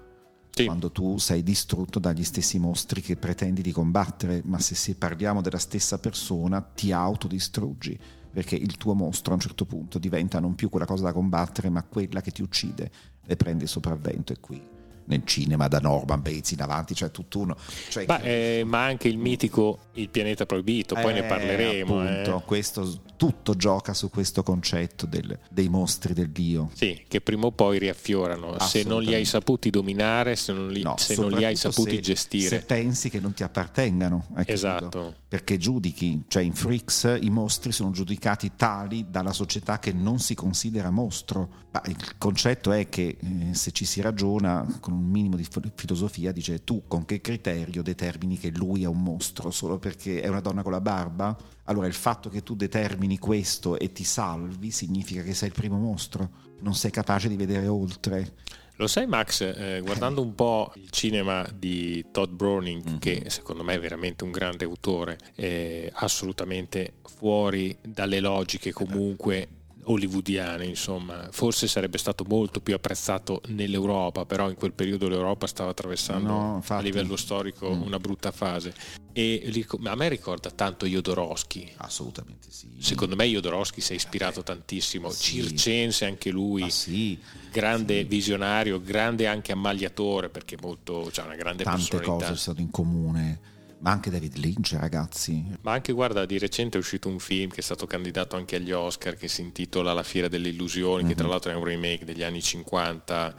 Sì. 0.53 0.65
quando 0.65 0.91
tu 0.91 1.17
sei 1.17 1.43
distrutto 1.43 1.99
dagli 1.99 2.25
stessi 2.25 2.59
mostri 2.59 3.01
che 3.01 3.15
pretendi 3.15 3.61
di 3.61 3.71
combattere, 3.71 4.41
ma 4.43 4.59
se, 4.59 4.75
se 4.75 4.95
parliamo 4.95 5.41
della 5.41 5.57
stessa 5.57 5.97
persona 5.99 6.61
ti 6.61 6.91
autodistruggi, 6.91 7.97
perché 8.31 8.55
il 8.55 8.77
tuo 8.77 8.93
mostro 8.93 9.31
a 9.31 9.35
un 9.35 9.41
certo 9.41 9.65
punto 9.65 9.99
diventa 9.99 10.39
non 10.39 10.55
più 10.55 10.69
quella 10.69 10.85
cosa 10.85 11.03
da 11.03 11.13
combattere, 11.13 11.69
ma 11.69 11.83
quella 11.83 12.21
che 12.21 12.31
ti 12.31 12.41
uccide 12.41 12.91
e 13.25 13.35
prende 13.35 13.63
il 13.63 13.69
sopravvento 13.69 14.33
e 14.33 14.39
qui 14.39 14.70
nel 15.05 15.23
cinema 15.25 15.67
da 15.67 15.79
Norman 15.79 16.21
Bates 16.21 16.51
in 16.51 16.61
avanti, 16.61 16.95
cioè 16.95 17.11
tutt'uno. 17.11 17.55
Cioè, 17.89 18.05
Beh, 18.05 18.19
che- 18.21 18.59
eh, 18.59 18.63
ma 18.63 18.83
anche 18.85 19.07
il 19.07 19.17
mitico 19.17 19.79
Il 19.93 20.09
pianeta 20.09 20.45
proibito, 20.45 20.95
poi 20.95 21.13
ne 21.13 21.19
eh, 21.19 21.23
parleremo. 21.27 21.99
appunto, 22.01 22.37
eh. 22.37 22.43
questo, 22.45 23.01
tutto 23.17 23.55
gioca 23.55 23.93
su 23.93 24.09
questo 24.09 24.41
concetto 24.43 25.05
del- 25.05 25.37
dei 25.49 25.67
mostri 25.69 26.13
del 26.13 26.29
Dio. 26.29 26.69
Sì, 26.73 27.03
che 27.07 27.19
prima 27.21 27.45
o 27.47 27.51
poi 27.51 27.77
riaffiorano. 27.79 28.57
Se 28.59 28.83
non 28.83 29.01
li 29.03 29.13
hai 29.13 29.25
saputi 29.25 29.69
dominare, 29.69 30.35
se 30.35 30.53
non 30.53 30.69
li, 30.69 30.81
No, 30.81 30.95
se 30.97 31.15
non 31.15 31.31
li 31.31 31.43
hai 31.43 31.55
saputi 31.55 31.95
se- 31.95 31.99
gestire. 32.01 32.47
Se 32.47 32.61
pensi 32.63 33.09
che 33.09 33.19
non 33.19 33.33
ti 33.33 33.43
appartengano. 33.43 34.27
Esatto. 34.45 35.15
Perché 35.27 35.57
giudichi, 35.57 36.23
cioè 36.27 36.43
in 36.43 36.53
Freaks 36.53 37.17
i 37.21 37.29
mostri 37.29 37.71
sono 37.71 37.91
giudicati 37.91 38.51
tali 38.55 39.05
dalla 39.09 39.31
società 39.33 39.79
che 39.79 39.91
non 39.93 40.19
si 40.19 40.35
considera 40.35 40.89
mostro. 40.89 41.59
Ma 41.71 41.81
il 41.87 41.95
concetto 42.17 42.71
è 42.73 42.89
che 42.89 43.17
eh, 43.21 43.53
se 43.53 43.71
ci 43.71 43.85
si 43.85 44.01
ragiona 44.01 44.65
con 44.91 44.99
un 44.99 45.09
minimo 45.09 45.37
di 45.37 45.43
fi- 45.49 45.71
filosofia, 45.73 46.31
dice 46.33 46.63
tu 46.63 46.83
con 46.87 47.05
che 47.05 47.21
criterio 47.21 47.81
determini 47.81 48.37
che 48.37 48.49
lui 48.51 48.83
è 48.83 48.87
un 48.87 49.01
mostro 49.01 49.49
solo 49.49 49.79
perché 49.79 50.21
è 50.21 50.27
una 50.27 50.41
donna 50.41 50.61
con 50.63 50.71
la 50.73 50.81
barba? 50.81 51.35
Allora 51.65 51.87
il 51.87 51.93
fatto 51.93 52.29
che 52.29 52.43
tu 52.43 52.55
determini 52.55 53.17
questo 53.17 53.79
e 53.79 53.91
ti 53.93 54.03
salvi 54.03 54.71
significa 54.71 55.21
che 55.23 55.33
sei 55.33 55.47
il 55.49 55.53
primo 55.53 55.77
mostro, 55.77 56.29
non 56.59 56.75
sei 56.75 56.91
capace 56.91 57.29
di 57.29 57.37
vedere 57.37 57.67
oltre. 57.67 58.33
Lo 58.75 58.87
sai 58.87 59.05
Max, 59.05 59.41
eh, 59.41 59.79
guardando 59.83 60.21
un 60.21 60.33
po' 60.33 60.71
il 60.75 60.89
cinema 60.89 61.47
di 61.55 62.03
Todd 62.11 62.31
Browning, 62.33 62.83
Mhm. 62.89 62.97
che 62.99 63.23
secondo 63.27 63.63
me 63.63 63.75
è 63.75 63.79
veramente 63.79 64.23
un 64.23 64.31
grande 64.31 64.65
autore, 64.65 65.17
è 65.35 65.89
assolutamente 65.93 66.93
fuori 67.03 67.77
dalle 67.81 68.19
logiche 68.19 68.73
comunque 68.73 69.47
hollywoodiane, 69.91 70.65
insomma, 70.65 71.27
forse 71.31 71.67
sarebbe 71.67 71.97
stato 71.97 72.23
molto 72.27 72.59
più 72.61 72.73
apprezzato 72.73 73.41
nell'Europa, 73.47 74.25
però 74.25 74.49
in 74.49 74.55
quel 74.55 74.73
periodo 74.73 75.07
l'Europa 75.07 75.47
stava 75.47 75.71
attraversando 75.71 76.27
No, 76.31 76.63
a 76.67 76.79
livello 76.79 77.15
storico 77.15 77.69
Mm. 77.73 77.81
una 77.81 77.99
brutta 77.99 78.31
fase 78.31 78.73
e 79.13 79.65
a 79.83 79.95
me 79.95 80.07
ricorda 80.09 80.49
tanto 80.51 80.85
Jodorowsky. 80.85 81.71
Assolutamente 81.77 82.47
sì. 82.49 82.67
Secondo 82.79 83.15
me 83.15 83.25
Jodorowsky 83.27 83.81
si 83.81 83.91
è 83.91 83.95
ispirato 83.95 84.41
tantissimo, 84.43 85.09
Sì. 85.11 85.41
circense 85.41 86.05
anche 86.05 86.29
lui 86.31 86.69
sì, 86.71 87.19
grande 87.51 87.99
sì. 87.99 88.03
visionario, 88.05 88.81
grande 88.81 89.27
anche 89.27 89.51
ammaliatore 89.51 90.29
perché 90.29 90.57
molto, 90.61 91.09
c'ha 91.11 91.23
una 91.25 91.35
grande 91.35 91.63
tante 91.63 91.87
personalità. 91.97 92.27
cose 92.29 92.39
sono 92.39 92.59
in 92.61 92.69
comune, 92.71 93.39
ma 93.81 93.91
anche 93.91 94.09
David 94.09 94.37
Lynch, 94.37 94.75
ragazzi. 94.79 95.43
Ma 95.61 95.73
anche 95.73 95.91
guarda, 95.93 96.25
di 96.25 96.37
recente 96.37 96.77
è 96.77 96.79
uscito 96.79 97.09
un 97.09 97.19
film 97.19 97.49
che 97.49 97.57
è 97.59 97.63
stato 97.63 97.85
candidato 97.85 98.35
anche 98.35 98.55
agli 98.57 98.71
Oscar 98.71 99.15
che 99.15 99.27
si 99.27 99.41
intitola 99.41 99.93
La 99.93 100.03
fiera 100.03 100.27
delle 100.27 100.49
illusioni, 100.49 101.07
che 101.07 101.15
tra 101.15 101.25
Mhm. 101.25 101.29
l'altro 101.31 101.51
è 101.51 101.55
un 101.55 101.63
remake 101.63 102.05
degli 102.05 102.23
anni 102.23 102.41
50, 102.41 103.33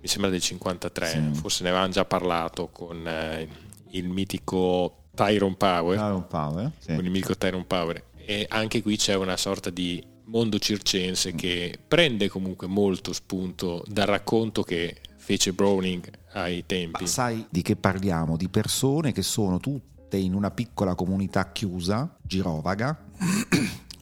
mi 0.00 0.08
sembra 0.08 0.30
del 0.30 0.40
53, 0.40 1.08
Sì. 1.08 1.40
forse 1.40 1.62
ne 1.62 1.70
avevamo 1.70 1.90
già 1.92 2.04
parlato 2.04 2.68
con 2.68 3.06
eh, 3.06 3.48
il 3.90 4.08
mitico 4.08 5.04
Tyrone 5.14 5.54
Power, 5.56 5.98
Aaron 5.98 6.26
Power, 6.26 6.72
sì. 6.78 6.94
con 6.94 7.04
il 7.04 7.10
mitico 7.10 7.36
Tyrone 7.36 7.64
Power. 7.64 8.04
E 8.16 8.44
anche 8.48 8.82
qui 8.82 8.96
c'è 8.96 9.14
una 9.14 9.36
sorta 9.36 9.70
di 9.70 10.04
mondo 10.24 10.58
circense 10.58 11.32
Mm. 11.32 11.36
che 11.36 11.78
prende 11.86 12.28
comunque 12.28 12.66
molto 12.66 13.12
spunto 13.12 13.84
dal 13.86 14.06
racconto 14.06 14.62
che 14.64 14.96
fece 15.26 15.52
Browning 15.52 16.08
ai 16.34 16.64
tempi. 16.66 17.02
Ma 17.02 17.08
sai 17.08 17.44
di 17.50 17.60
che 17.60 17.74
parliamo? 17.74 18.36
Di 18.36 18.48
persone 18.48 19.10
che 19.10 19.22
sono 19.22 19.58
tutte 19.58 20.16
in 20.16 20.34
una 20.34 20.52
piccola 20.52 20.94
comunità 20.94 21.50
chiusa, 21.50 22.16
girovaga, 22.22 22.96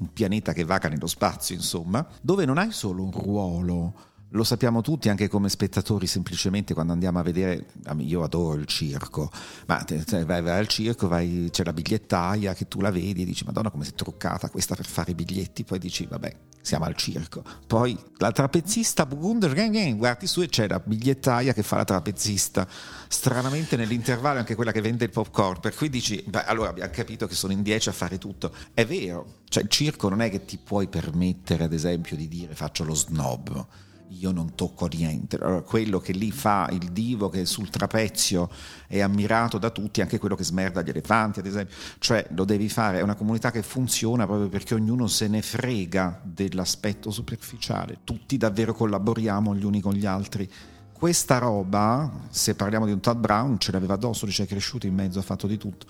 un 0.01 0.13
pianeta 0.13 0.53
che 0.53 0.65
vaga 0.65 0.91
nello 0.91 1.07
spazio, 1.07 1.55
insomma, 1.55 2.07
dove 2.21 2.45
non 2.45 2.59
hai 2.59 2.73
solo 2.73 3.05
un 3.05 3.11
ruolo. 3.11 3.95
Lo 4.35 4.43
sappiamo 4.43 4.81
tutti 4.81 5.09
anche 5.09 5.29
come 5.29 5.49
spettatori, 5.49 6.09
semplicemente 6.09 6.75
quando 6.75 6.93
andiamo 6.93 7.21
a 7.21 7.23
vedere, 7.23 7.67
io 7.99 8.25
adoro 8.25 8.59
il 8.59 8.67
circo, 8.67 9.31
ma 9.67 9.85
vai, 9.87 10.43
vai 10.43 10.59
al 10.59 10.67
circo, 10.67 11.07
vai- 11.07 11.49
c'è 11.53 11.63
la 11.63 11.73
bigliettaia 11.73 12.53
che 12.53 12.67
tu 12.67 12.81
la 12.81 12.91
vedi 12.91 13.23
e 13.23 13.25
dici 13.25 13.45
Madonna 13.45 13.71
come 13.71 13.85
si 13.85 13.91
è 13.91 13.95
truccata 13.95 14.51
questa 14.51 14.75
per 14.75 14.87
fare 14.87 15.13
i 15.13 15.15
biglietti, 15.15 15.63
poi 15.63 15.79
dici 15.79 16.07
vabbè 16.07 16.37
siamo 16.61 16.85
al 16.85 16.97
circo. 16.97 17.45
Poi 17.65 17.97
la 18.17 18.33
trapezzista 18.33 19.05
guardi 19.05 20.27
su 20.27 20.41
e 20.41 20.49
c'è 20.49 20.67
la 20.67 20.81
bigliettaia 20.85 21.53
che 21.53 21.63
fa 21.63 21.77
la 21.77 21.85
trapezzista. 21.85 22.67
Stranamente 23.07 23.77
nell'intervallo 23.77 24.41
anche 24.41 24.57
quella 24.57 24.73
che 24.73 24.81
vende 24.81 25.05
il 25.05 25.11
popcorn, 25.11 25.61
per 25.61 25.77
cui 25.77 25.89
dici, 25.89 26.25
beh, 26.27 26.45
allora 26.45 26.71
abbiamo 26.71 26.91
capito 26.93 27.29
che 27.29 27.37
sono 27.37 27.53
in 27.53 27.63
dieci 27.63 27.89
a 27.89 27.93
fare 27.93 28.19
tutto. 28.19 28.53
È 28.73 28.85
vero, 28.85 29.43
cioè 29.49 29.63
il 29.63 29.69
circo 29.69 30.09
non 30.09 30.23
è 30.23 30.31
che 30.31 30.45
ti 30.45 30.59
puoi 30.59 30.89
permettere 30.89 31.63
ad 31.63 31.73
esempio 31.73 32.17
di 32.17 32.27
dire 32.27 32.55
faccio 32.57 32.83
lo 32.83 32.95
snob. 32.95 33.67
Io 34.09 34.31
non 34.33 34.55
tocco 34.55 34.87
niente. 34.87 35.37
Allora, 35.37 35.63
quello 35.63 35.99
che 35.99 36.13
lì 36.13 36.31
fa 36.31 36.69
il 36.71 36.93
divo 36.93 37.29
che 37.29 37.47
sul 37.47 37.71
trapezio 37.71 38.51
è 38.87 39.01
ammirato 39.01 39.59
da 39.59 39.71
tutti, 39.71 40.01
anche 40.01 40.19
quello 40.19 40.37
che 40.37 40.45
smerda 40.45 40.83
gli 40.83 40.91
elefanti, 40.91 41.41
ad 41.41 41.47
esempio. 41.47 41.75
Cioè, 41.99 42.27
lo 42.31 42.45
devi 42.45 42.69
fare, 42.69 42.99
è 42.99 43.03
una 43.03 43.15
comunità 43.15 43.51
che 43.51 43.63
funziona 43.63 44.27
proprio 44.27 44.49
perché 44.49 44.75
ognuno 44.75 45.07
se 45.07 45.27
ne 45.29 45.43
frega 45.43 46.21
dell'aspetto 46.23 47.11
superficiale. 47.11 47.99
Tutti 48.05 48.37
davvero 48.37 48.75
collaboriamo 48.75 49.55
gli 49.55 49.65
uni 49.65 49.81
con 49.81 49.95
gli 49.95 50.07
altri. 50.07 50.51
Questa 50.97 51.39
roba, 51.39 52.11
se 52.31 52.55
parliamo 52.55 52.87
di 52.87 52.93
un 52.93 53.01
Todd 53.01 53.19
Brown, 53.19 53.59
ce 53.59 53.73
l'aveva 53.73 53.95
addosso, 53.95 54.31
ci 54.31 54.43
è 54.43 54.47
cresciuto 54.47 54.87
in 54.87 54.95
mezzo, 54.95 55.19
ha 55.19 55.23
fatto 55.23 55.47
di 55.47 55.59
tutto. 55.59 55.87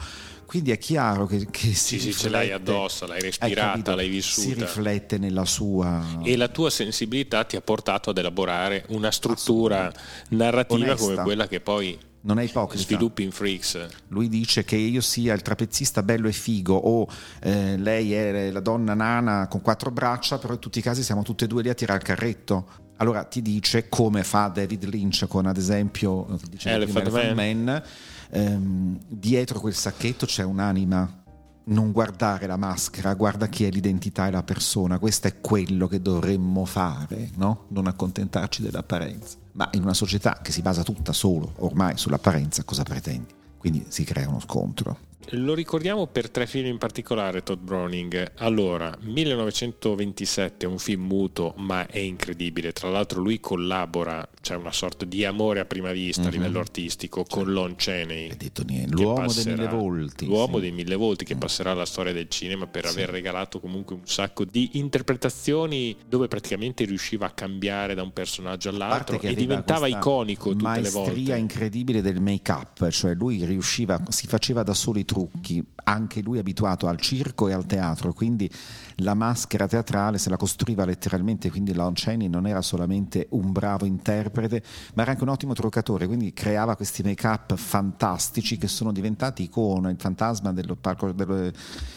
Quindi 0.47 0.73
è 0.73 0.79
chiaro 0.79 1.27
che, 1.27 1.47
che 1.51 1.69
si 1.75 1.99
Sì, 1.99 2.01
sì, 2.01 2.13
ce 2.15 2.29
l'hai 2.29 2.49
riflette- 2.49 2.71
addosso, 2.71 3.07
l'hai 3.07 3.17
hai 3.19 3.23
respirata, 3.23 3.71
capito? 3.71 3.95
l'hai 3.95 4.07
Si 4.07 4.11
vissuta. 4.13 4.65
riflette 4.65 5.19
nella 5.19 5.45
sua... 5.45 6.03
E 6.23 6.37
la 6.37 6.49
tua 6.49 6.71
sensibilità 6.71 7.45
ti 7.45 7.55
ha 7.55 7.61
portato 7.61 8.11
ad 8.11 8.19
elaborare 8.19 8.87
una 8.89 9.11
struttura 9.13 9.93
narrativa 10.31 10.85
Onesta. 10.85 11.07
come 11.13 11.23
quella 11.23 11.47
che 11.47 11.61
poi 11.61 11.97
Non 12.23 12.39
è 12.41 12.43
ipocrita. 12.43 12.83
sviluppi 12.83 13.23
in 13.23 13.31
Freaks. 13.31 13.87
Lui 14.09 14.29
dice 14.29 14.65
che 14.65 14.77
io 14.77 15.01
sia 15.01 15.33
il 15.35 15.43
trapezzista 15.43 16.03
bello 16.03 16.27
e 16.29 16.33
figo 16.33 16.75
o 16.75 17.07
eh, 17.41 17.77
lei 17.77 18.13
è 18.15 18.51
la 18.51 18.61
donna 18.61 18.95
nana 18.95 19.47
con 19.49 19.61
quattro 19.61 19.91
braccia, 19.93 20.39
però 20.39 20.55
in 20.55 20.59
tutti 20.61 20.81
i 20.81 20.83
casi 20.83 21.03
siamo 21.05 21.23
tutte 21.23 21.45
e 21.45 21.49
due 21.49 21.63
lì 21.63 21.69
a 21.69 21.75
tirare 21.75 22.01
il 22.01 22.05
carretto. 22.05 22.83
Allora 22.97 23.25
ti 23.25 23.43
dice 23.43 23.89
come 23.89 24.23
fa 24.23 24.49
David 24.49 24.85
Lynch 24.85 25.27
con 25.27 25.47
ad 25.47 25.57
esempio 25.57 26.27
eh, 26.29 26.71
Elephant 26.71 27.11
Man. 27.11 27.35
Man, 27.35 27.83
ehm, 28.31 28.99
dietro 29.09 29.61
quel 29.61 29.75
sacchetto 29.75 30.27
c'è 30.27 30.45
un'anima. 30.45 31.23
Non 31.67 31.93
guardare 31.93 32.47
la 32.47 32.59
maschera, 32.59 33.15
guarda 33.15 33.47
chi 33.49 33.65
è 33.65 33.71
l'identità 33.71 34.27
e 34.27 34.31
la 34.31 34.43
persona. 34.43 34.99
Questo 34.99 35.29
è 35.29 35.41
quello 35.41 35.89
che 35.89 36.03
dovremmo 36.03 36.67
fare, 36.67 37.31
no? 37.37 37.65
Non 37.69 37.87
accontentarci 37.87 38.61
dell'apparenza. 38.61 39.39
Ma 39.53 39.71
in 39.73 39.83
una 39.83 39.95
società 39.95 40.41
che 40.43 40.53
si 40.53 40.61
basa 40.61 40.83
tutta 40.83 41.13
solo 41.13 41.55
ormai 41.61 41.97
sull'apparenza, 41.97 42.65
cosa 42.65 42.83
pretendi? 42.83 43.33
Quindi 43.57 43.87
si 43.89 44.05
crea 44.05 44.29
uno 44.29 44.41
scontro. 44.41 44.99
Lo 45.31 45.55
ricordiamo 45.55 46.07
per 46.07 46.31
tre 46.31 46.47
film 46.47 46.67
in 46.67 46.79
particolare, 46.79 47.43
Todd 47.43 47.59
Browning. 47.61 48.33
Allora, 48.37 48.97
1927 49.01 50.67
è 50.67 50.69
un 50.69 50.79
film 50.79 51.07
muto, 51.07 51.55
ma 51.57 51.87
è 51.87 51.99
incredibile. 51.99 52.73
Tra 52.73 52.89
l'altro 52.91 53.21
lui 53.21 53.41
collabora, 53.41 54.29
c'è 54.41 54.55
una 54.55 54.71
sorta 54.73 55.05
di 55.05 55.25
amore 55.25 55.61
a 55.61 55.65
prima 55.65 55.93
vista 55.93 56.23
a 56.23 56.27
Mhm. 56.27 56.31
livello 56.31 56.59
artistico 56.61 57.25
con 57.29 57.51
Lon 57.53 57.75
Chaney. 57.77 58.31
Hai 58.31 58.37
detto 58.37 58.63
niente. 58.65 58.95
L'uomo 58.95 59.15
dei 59.17 59.27
passerà- 59.27 59.57
mille 59.57 59.69
volti. 59.69 60.27
L'uomo 60.27 60.55
sì. 60.57 60.61
dei 60.63 60.73
mille 60.73 60.95
volti 60.95 61.25
che 61.25 61.37
passerà 61.37 61.73
alla 61.73 61.87
storia 61.87 62.13
del 62.13 62.29
cinema 62.29 62.67
per 62.67 62.87
Sì. 62.87 62.93
aver 62.99 63.09
regalato 63.11 63.61
comunque 63.61 63.95
un 63.97 64.07
sacco 64.07 64.45
di 64.45 64.71
interpretazioni 64.75 65.97
dove 66.07 66.29
praticamente 66.29 66.85
riusciva 66.85 67.27
a 67.27 67.31
cambiare 67.31 67.95
da 67.95 68.03
un 68.03 68.13
personaggio 68.13 68.69
all'altro 68.69 69.21
e 69.21 69.35
diventava 69.35 69.87
iconico 69.89 70.51
tutte 70.51 70.63
le 70.65 70.69
maestria 70.69 71.03
volte. 71.05 71.37
incredibile 71.39 72.03
del 72.03 72.21
make 72.21 72.51
up, 72.53 72.89
cioè 72.91 73.15
lui 73.15 73.45
riusciva, 73.45 74.01
si 74.11 74.27
faceva 74.27 74.63
da 74.63 74.75
solo 74.75 74.99
i 74.99 75.05
trucchi, 75.15 75.65
anche 75.85 76.21
lui 76.23 76.39
abituato 76.39 76.89
al 76.89 76.99
circo 77.01 77.49
e 77.49 77.53
al 77.53 77.67
teatro, 77.67 78.13
quindi 78.13 78.51
la 78.99 79.15
maschera 79.15 79.67
teatrale 79.67 80.19
se 80.19 80.31
la 80.31 80.37
costruiva 80.37 80.85
letteralmente, 80.85 81.51
quindi 81.51 81.75
Lon 81.75 81.93
Chaney 81.95 82.29
non 82.29 82.47
era 82.47 82.63
solamente 82.63 83.27
un 83.31 83.51
bravo 83.51 83.85
interprete, 83.87 84.63
ma 84.95 85.03
era 85.03 85.13
anche 85.13 85.23
un 85.25 85.31
ottimo 85.31 85.55
truccatore, 85.55 86.07
quindi 86.07 86.33
creava 86.33 86.77
questi 86.77 87.03
make-up 87.03 87.57
fantastici 87.57 88.57
che 88.57 88.69
sono 88.69 88.93
diventati 88.93 89.43
icona, 89.45 89.91
il 89.91 89.97
fantasma 89.99 90.53
dello, 90.53 90.77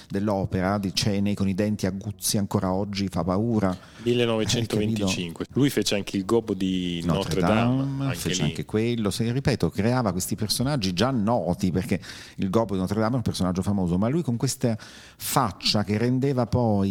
dell'opera 0.09 0.77
di 0.77 0.91
Chaney 0.93 1.33
con 1.33 1.47
i 1.47 1.53
denti 1.53 1.85
aguzzi 1.85 2.37
ancora 2.37 2.73
oggi 2.73 3.07
fa 3.09 3.23
paura. 3.23 3.77
1925, 4.03 5.45
lui 5.53 5.69
fece 5.69 5.95
anche 5.95 6.17
il 6.17 6.25
gobbo 6.25 6.53
di 6.53 7.01
Notre, 7.05 7.41
Notre 7.41 7.41
Dame, 7.41 7.77
Dame 7.77 8.05
anche 8.05 8.15
fece 8.17 8.41
lì. 8.41 8.49
anche 8.49 8.65
quello, 8.65 9.11
se, 9.11 9.31
ripeto, 9.31 9.69
creava 9.69 10.11
questi 10.11 10.35
personaggi 10.35 10.93
già 10.93 11.11
noti 11.11 11.71
perché 11.71 11.99
il 12.37 12.49
gobbo 12.49 12.73
di 12.73 12.79
Notre 12.79 12.99
Dame 12.99 13.13
è 13.13 13.17
un 13.17 13.21
personaggio 13.21 13.61
famoso, 13.61 13.97
ma 13.97 14.07
lui 14.07 14.23
con 14.23 14.37
questa 14.37 14.77
faccia 14.79 15.83
che 15.83 15.97
rendeva 15.97 16.45
poi 16.47 16.86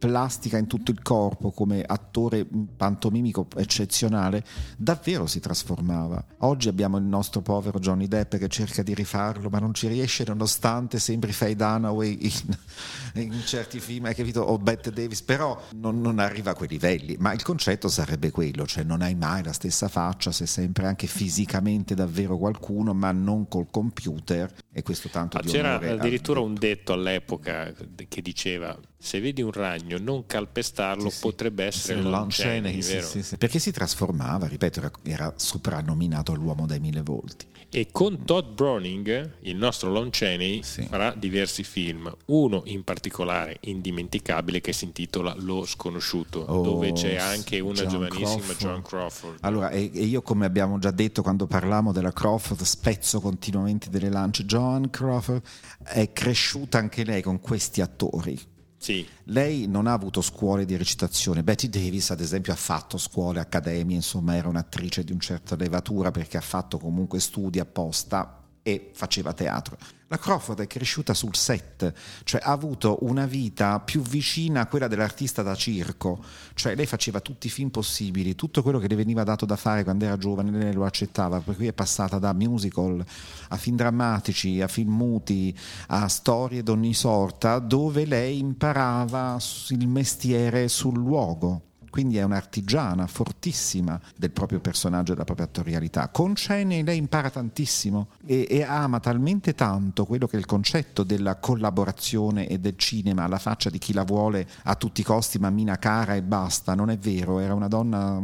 plastica 0.00 0.56
in 0.56 0.66
tutto 0.66 0.90
il 0.90 1.02
corpo 1.02 1.50
come 1.50 1.84
attore 1.86 2.46
pantomimico 2.76 3.46
eccezionale, 3.56 4.42
davvero 4.78 5.26
si 5.26 5.40
trasformava. 5.40 6.24
Oggi 6.38 6.68
abbiamo 6.68 6.96
il 6.96 7.04
nostro 7.04 7.42
povero 7.42 7.78
Johnny 7.78 8.08
Depp 8.08 8.36
che 8.36 8.48
cerca 8.48 8.82
di 8.82 8.94
rifarlo, 8.94 9.50
ma 9.50 9.58
non 9.58 9.74
ci 9.74 9.88
riesce 9.88 10.24
nonostante 10.26 10.98
sembri 10.98 11.32
Faye 11.32 11.54
Dunaway 11.54 12.18
in, 12.22 13.22
in 13.22 13.42
certi 13.44 13.78
film, 13.78 14.06
hai 14.06 14.14
capito? 14.14 14.40
O 14.40 14.56
Bette 14.56 14.90
Davis, 14.90 15.20
però 15.20 15.60
non, 15.74 16.00
non, 16.00 16.18
arriva 16.18 16.52
a 16.52 16.54
quei 16.54 16.70
livelli. 16.70 17.16
Ma 17.18 17.34
il 17.34 17.42
concetto 17.42 17.88
sarebbe 17.88 18.30
quello, 18.30 18.66
cioè 18.66 18.84
non 18.84 19.02
hai 19.02 19.14
mai 19.14 19.44
la 19.44 19.52
stessa 19.52 19.88
faccia, 19.88 20.32
sei 20.32 20.46
sempre 20.46 20.86
anche 20.86 21.06
fisicamente 21.06 21.94
davvero 21.94 22.38
qualcuno, 22.38 22.94
ma 22.94 23.12
non 23.12 23.48
col 23.48 23.66
computer 23.70 24.50
e 24.72 24.82
questo 24.82 25.10
tanto 25.10 25.36
ah, 25.36 25.42
C'era 25.42 25.74
addirittura 25.74 26.40
un 26.40 26.54
detto 26.54 26.94
all'epoca 26.94 27.70
che 28.08 28.22
diceva 28.22 28.74
se 29.02 29.18
vedi 29.18 29.40
un 29.40 29.50
ragno 29.50 29.96
non 29.98 30.26
calpestarlo 30.26 31.08
sì, 31.08 31.20
potrebbe 31.20 31.64
essere 31.64 32.02
sì, 32.02 32.06
Lonceni, 32.06 32.82
sì, 32.82 33.22
sì, 33.22 33.36
perché 33.38 33.58
si 33.58 33.72
trasformava, 33.72 34.46
ripeto, 34.46 34.78
era, 34.78 34.90
era 35.04 35.32
soprannominato 35.36 36.34
l'uomo 36.34 36.66
dai 36.66 36.80
mille 36.80 37.00
volti. 37.00 37.46
E 37.72 37.88
con 37.92 38.24
Todd 38.24 38.52
Browning, 38.52 39.36
il 39.42 39.56
nostro 39.56 39.90
Lon 39.90 40.08
Chaney, 40.10 40.60
farà 40.62 41.14
diversi 41.16 41.62
film, 41.62 42.12
uno 42.26 42.62
in 42.66 42.82
particolare 42.82 43.58
indimenticabile 43.60 44.60
che 44.60 44.72
si 44.72 44.84
intitola 44.84 45.34
Lo 45.38 45.64
sconosciuto, 45.64 46.40
oh, 46.40 46.62
dove 46.62 46.92
c'è 46.92 47.16
anche 47.16 47.60
una 47.60 47.80
John 47.80 47.88
giovanissima 47.88 48.26
Crawford. 48.26 48.58
John 48.58 48.82
Crawford. 48.82 49.38
Allora, 49.40 49.70
e, 49.70 49.88
e, 49.94 50.02
io 50.02 50.20
come 50.20 50.44
abbiamo 50.44 50.78
già 50.78 50.90
detto 50.90 51.22
quando 51.22 51.46
parlavamo 51.46 51.92
della 51.92 52.12
Crawford, 52.12 52.60
spezzo 52.62 53.20
continuamente 53.20 53.88
delle 53.88 54.10
lance, 54.10 54.44
John 54.44 54.90
Crawford 54.90 55.40
è 55.84 56.12
cresciuta 56.12 56.76
anche 56.76 57.04
lei 57.04 57.22
con 57.22 57.40
questi 57.40 57.80
attori 57.80 58.58
sì. 58.80 59.06
Lei 59.24 59.66
non 59.66 59.86
ha 59.86 59.92
avuto 59.92 60.22
scuole 60.22 60.64
di 60.64 60.74
recitazione. 60.74 61.42
Betty 61.42 61.68
Davis, 61.68 62.08
ad 62.12 62.20
esempio, 62.20 62.54
ha 62.54 62.56
fatto 62.56 62.96
scuole, 62.96 63.38
accademie, 63.38 63.96
insomma, 63.96 64.36
era 64.36 64.48
un'attrice 64.48 65.04
di 65.04 65.12
una 65.12 65.20
certa 65.20 65.54
levatura 65.54 66.10
perché 66.10 66.38
ha 66.38 66.40
fatto 66.40 66.78
comunque 66.78 67.20
studi 67.20 67.60
apposta 67.60 68.39
e 68.62 68.90
faceva 68.94 69.32
teatro. 69.32 69.76
La 70.08 70.18
Crawford 70.18 70.60
è 70.60 70.66
cresciuta 70.66 71.14
sul 71.14 71.36
set, 71.36 71.92
cioè 72.24 72.40
ha 72.42 72.50
avuto 72.50 72.98
una 73.02 73.26
vita 73.26 73.78
più 73.78 74.02
vicina 74.02 74.62
a 74.62 74.66
quella 74.66 74.88
dell'artista 74.88 75.42
da 75.42 75.54
circo, 75.54 76.20
cioè 76.54 76.74
lei 76.74 76.86
faceva 76.86 77.20
tutti 77.20 77.46
i 77.46 77.50
film 77.50 77.68
possibili, 77.68 78.34
tutto 78.34 78.62
quello 78.62 78.80
che 78.80 78.88
le 78.88 78.96
veniva 78.96 79.22
dato 79.22 79.46
da 79.46 79.54
fare 79.54 79.84
quando 79.84 80.06
era 80.06 80.18
giovane, 80.18 80.50
lei 80.50 80.72
lo 80.72 80.84
accettava, 80.84 81.38
per 81.38 81.54
cui 81.54 81.68
è 81.68 81.72
passata 81.72 82.18
da 82.18 82.32
musical 82.32 83.04
a 83.50 83.56
film 83.56 83.76
drammatici, 83.76 84.60
a 84.60 84.66
film 84.66 84.92
muti, 84.92 85.56
a 85.86 86.08
storie 86.08 86.64
d'ogni 86.64 86.92
sorta, 86.92 87.60
dove 87.60 88.04
lei 88.04 88.40
imparava 88.40 89.38
il 89.68 89.86
mestiere 89.86 90.66
sul 90.66 90.94
luogo 90.94 91.68
quindi 91.90 92.16
è 92.16 92.22
un'artigiana 92.22 93.06
fortissima 93.06 94.00
del 94.16 94.30
proprio 94.30 94.60
personaggio 94.60 95.10
e 95.10 95.14
della 95.14 95.24
propria 95.24 95.46
attorialità. 95.46 96.08
Con 96.08 96.34
Cheney 96.34 96.82
lei 96.82 96.96
impara 96.96 97.30
tantissimo 97.30 98.08
e, 98.24 98.46
e, 98.48 98.62
ama 98.62 99.00
talmente 99.00 99.54
tanto 99.54 100.06
quello 100.06 100.26
che 100.26 100.36
è 100.36 100.38
il 100.38 100.46
concetto 100.46 101.02
della 101.02 101.36
collaborazione 101.36 102.48
e 102.48 102.58
del 102.58 102.76
cinema 102.76 103.24
alla 103.24 103.38
faccia 103.38 103.70
di 103.70 103.78
chi 103.78 103.92
la 103.92 104.04
vuole 104.04 104.48
a 104.64 104.74
tutti 104.76 105.00
i 105.00 105.04
costi, 105.04 105.38
mammina 105.38 105.76
cara 105.78 106.14
e 106.14 106.22
basta. 106.22 106.74
Non 106.74 106.90
è 106.90 106.96
vero, 106.96 107.40
era 107.40 107.54
una 107.54 107.68
donna 107.68 108.22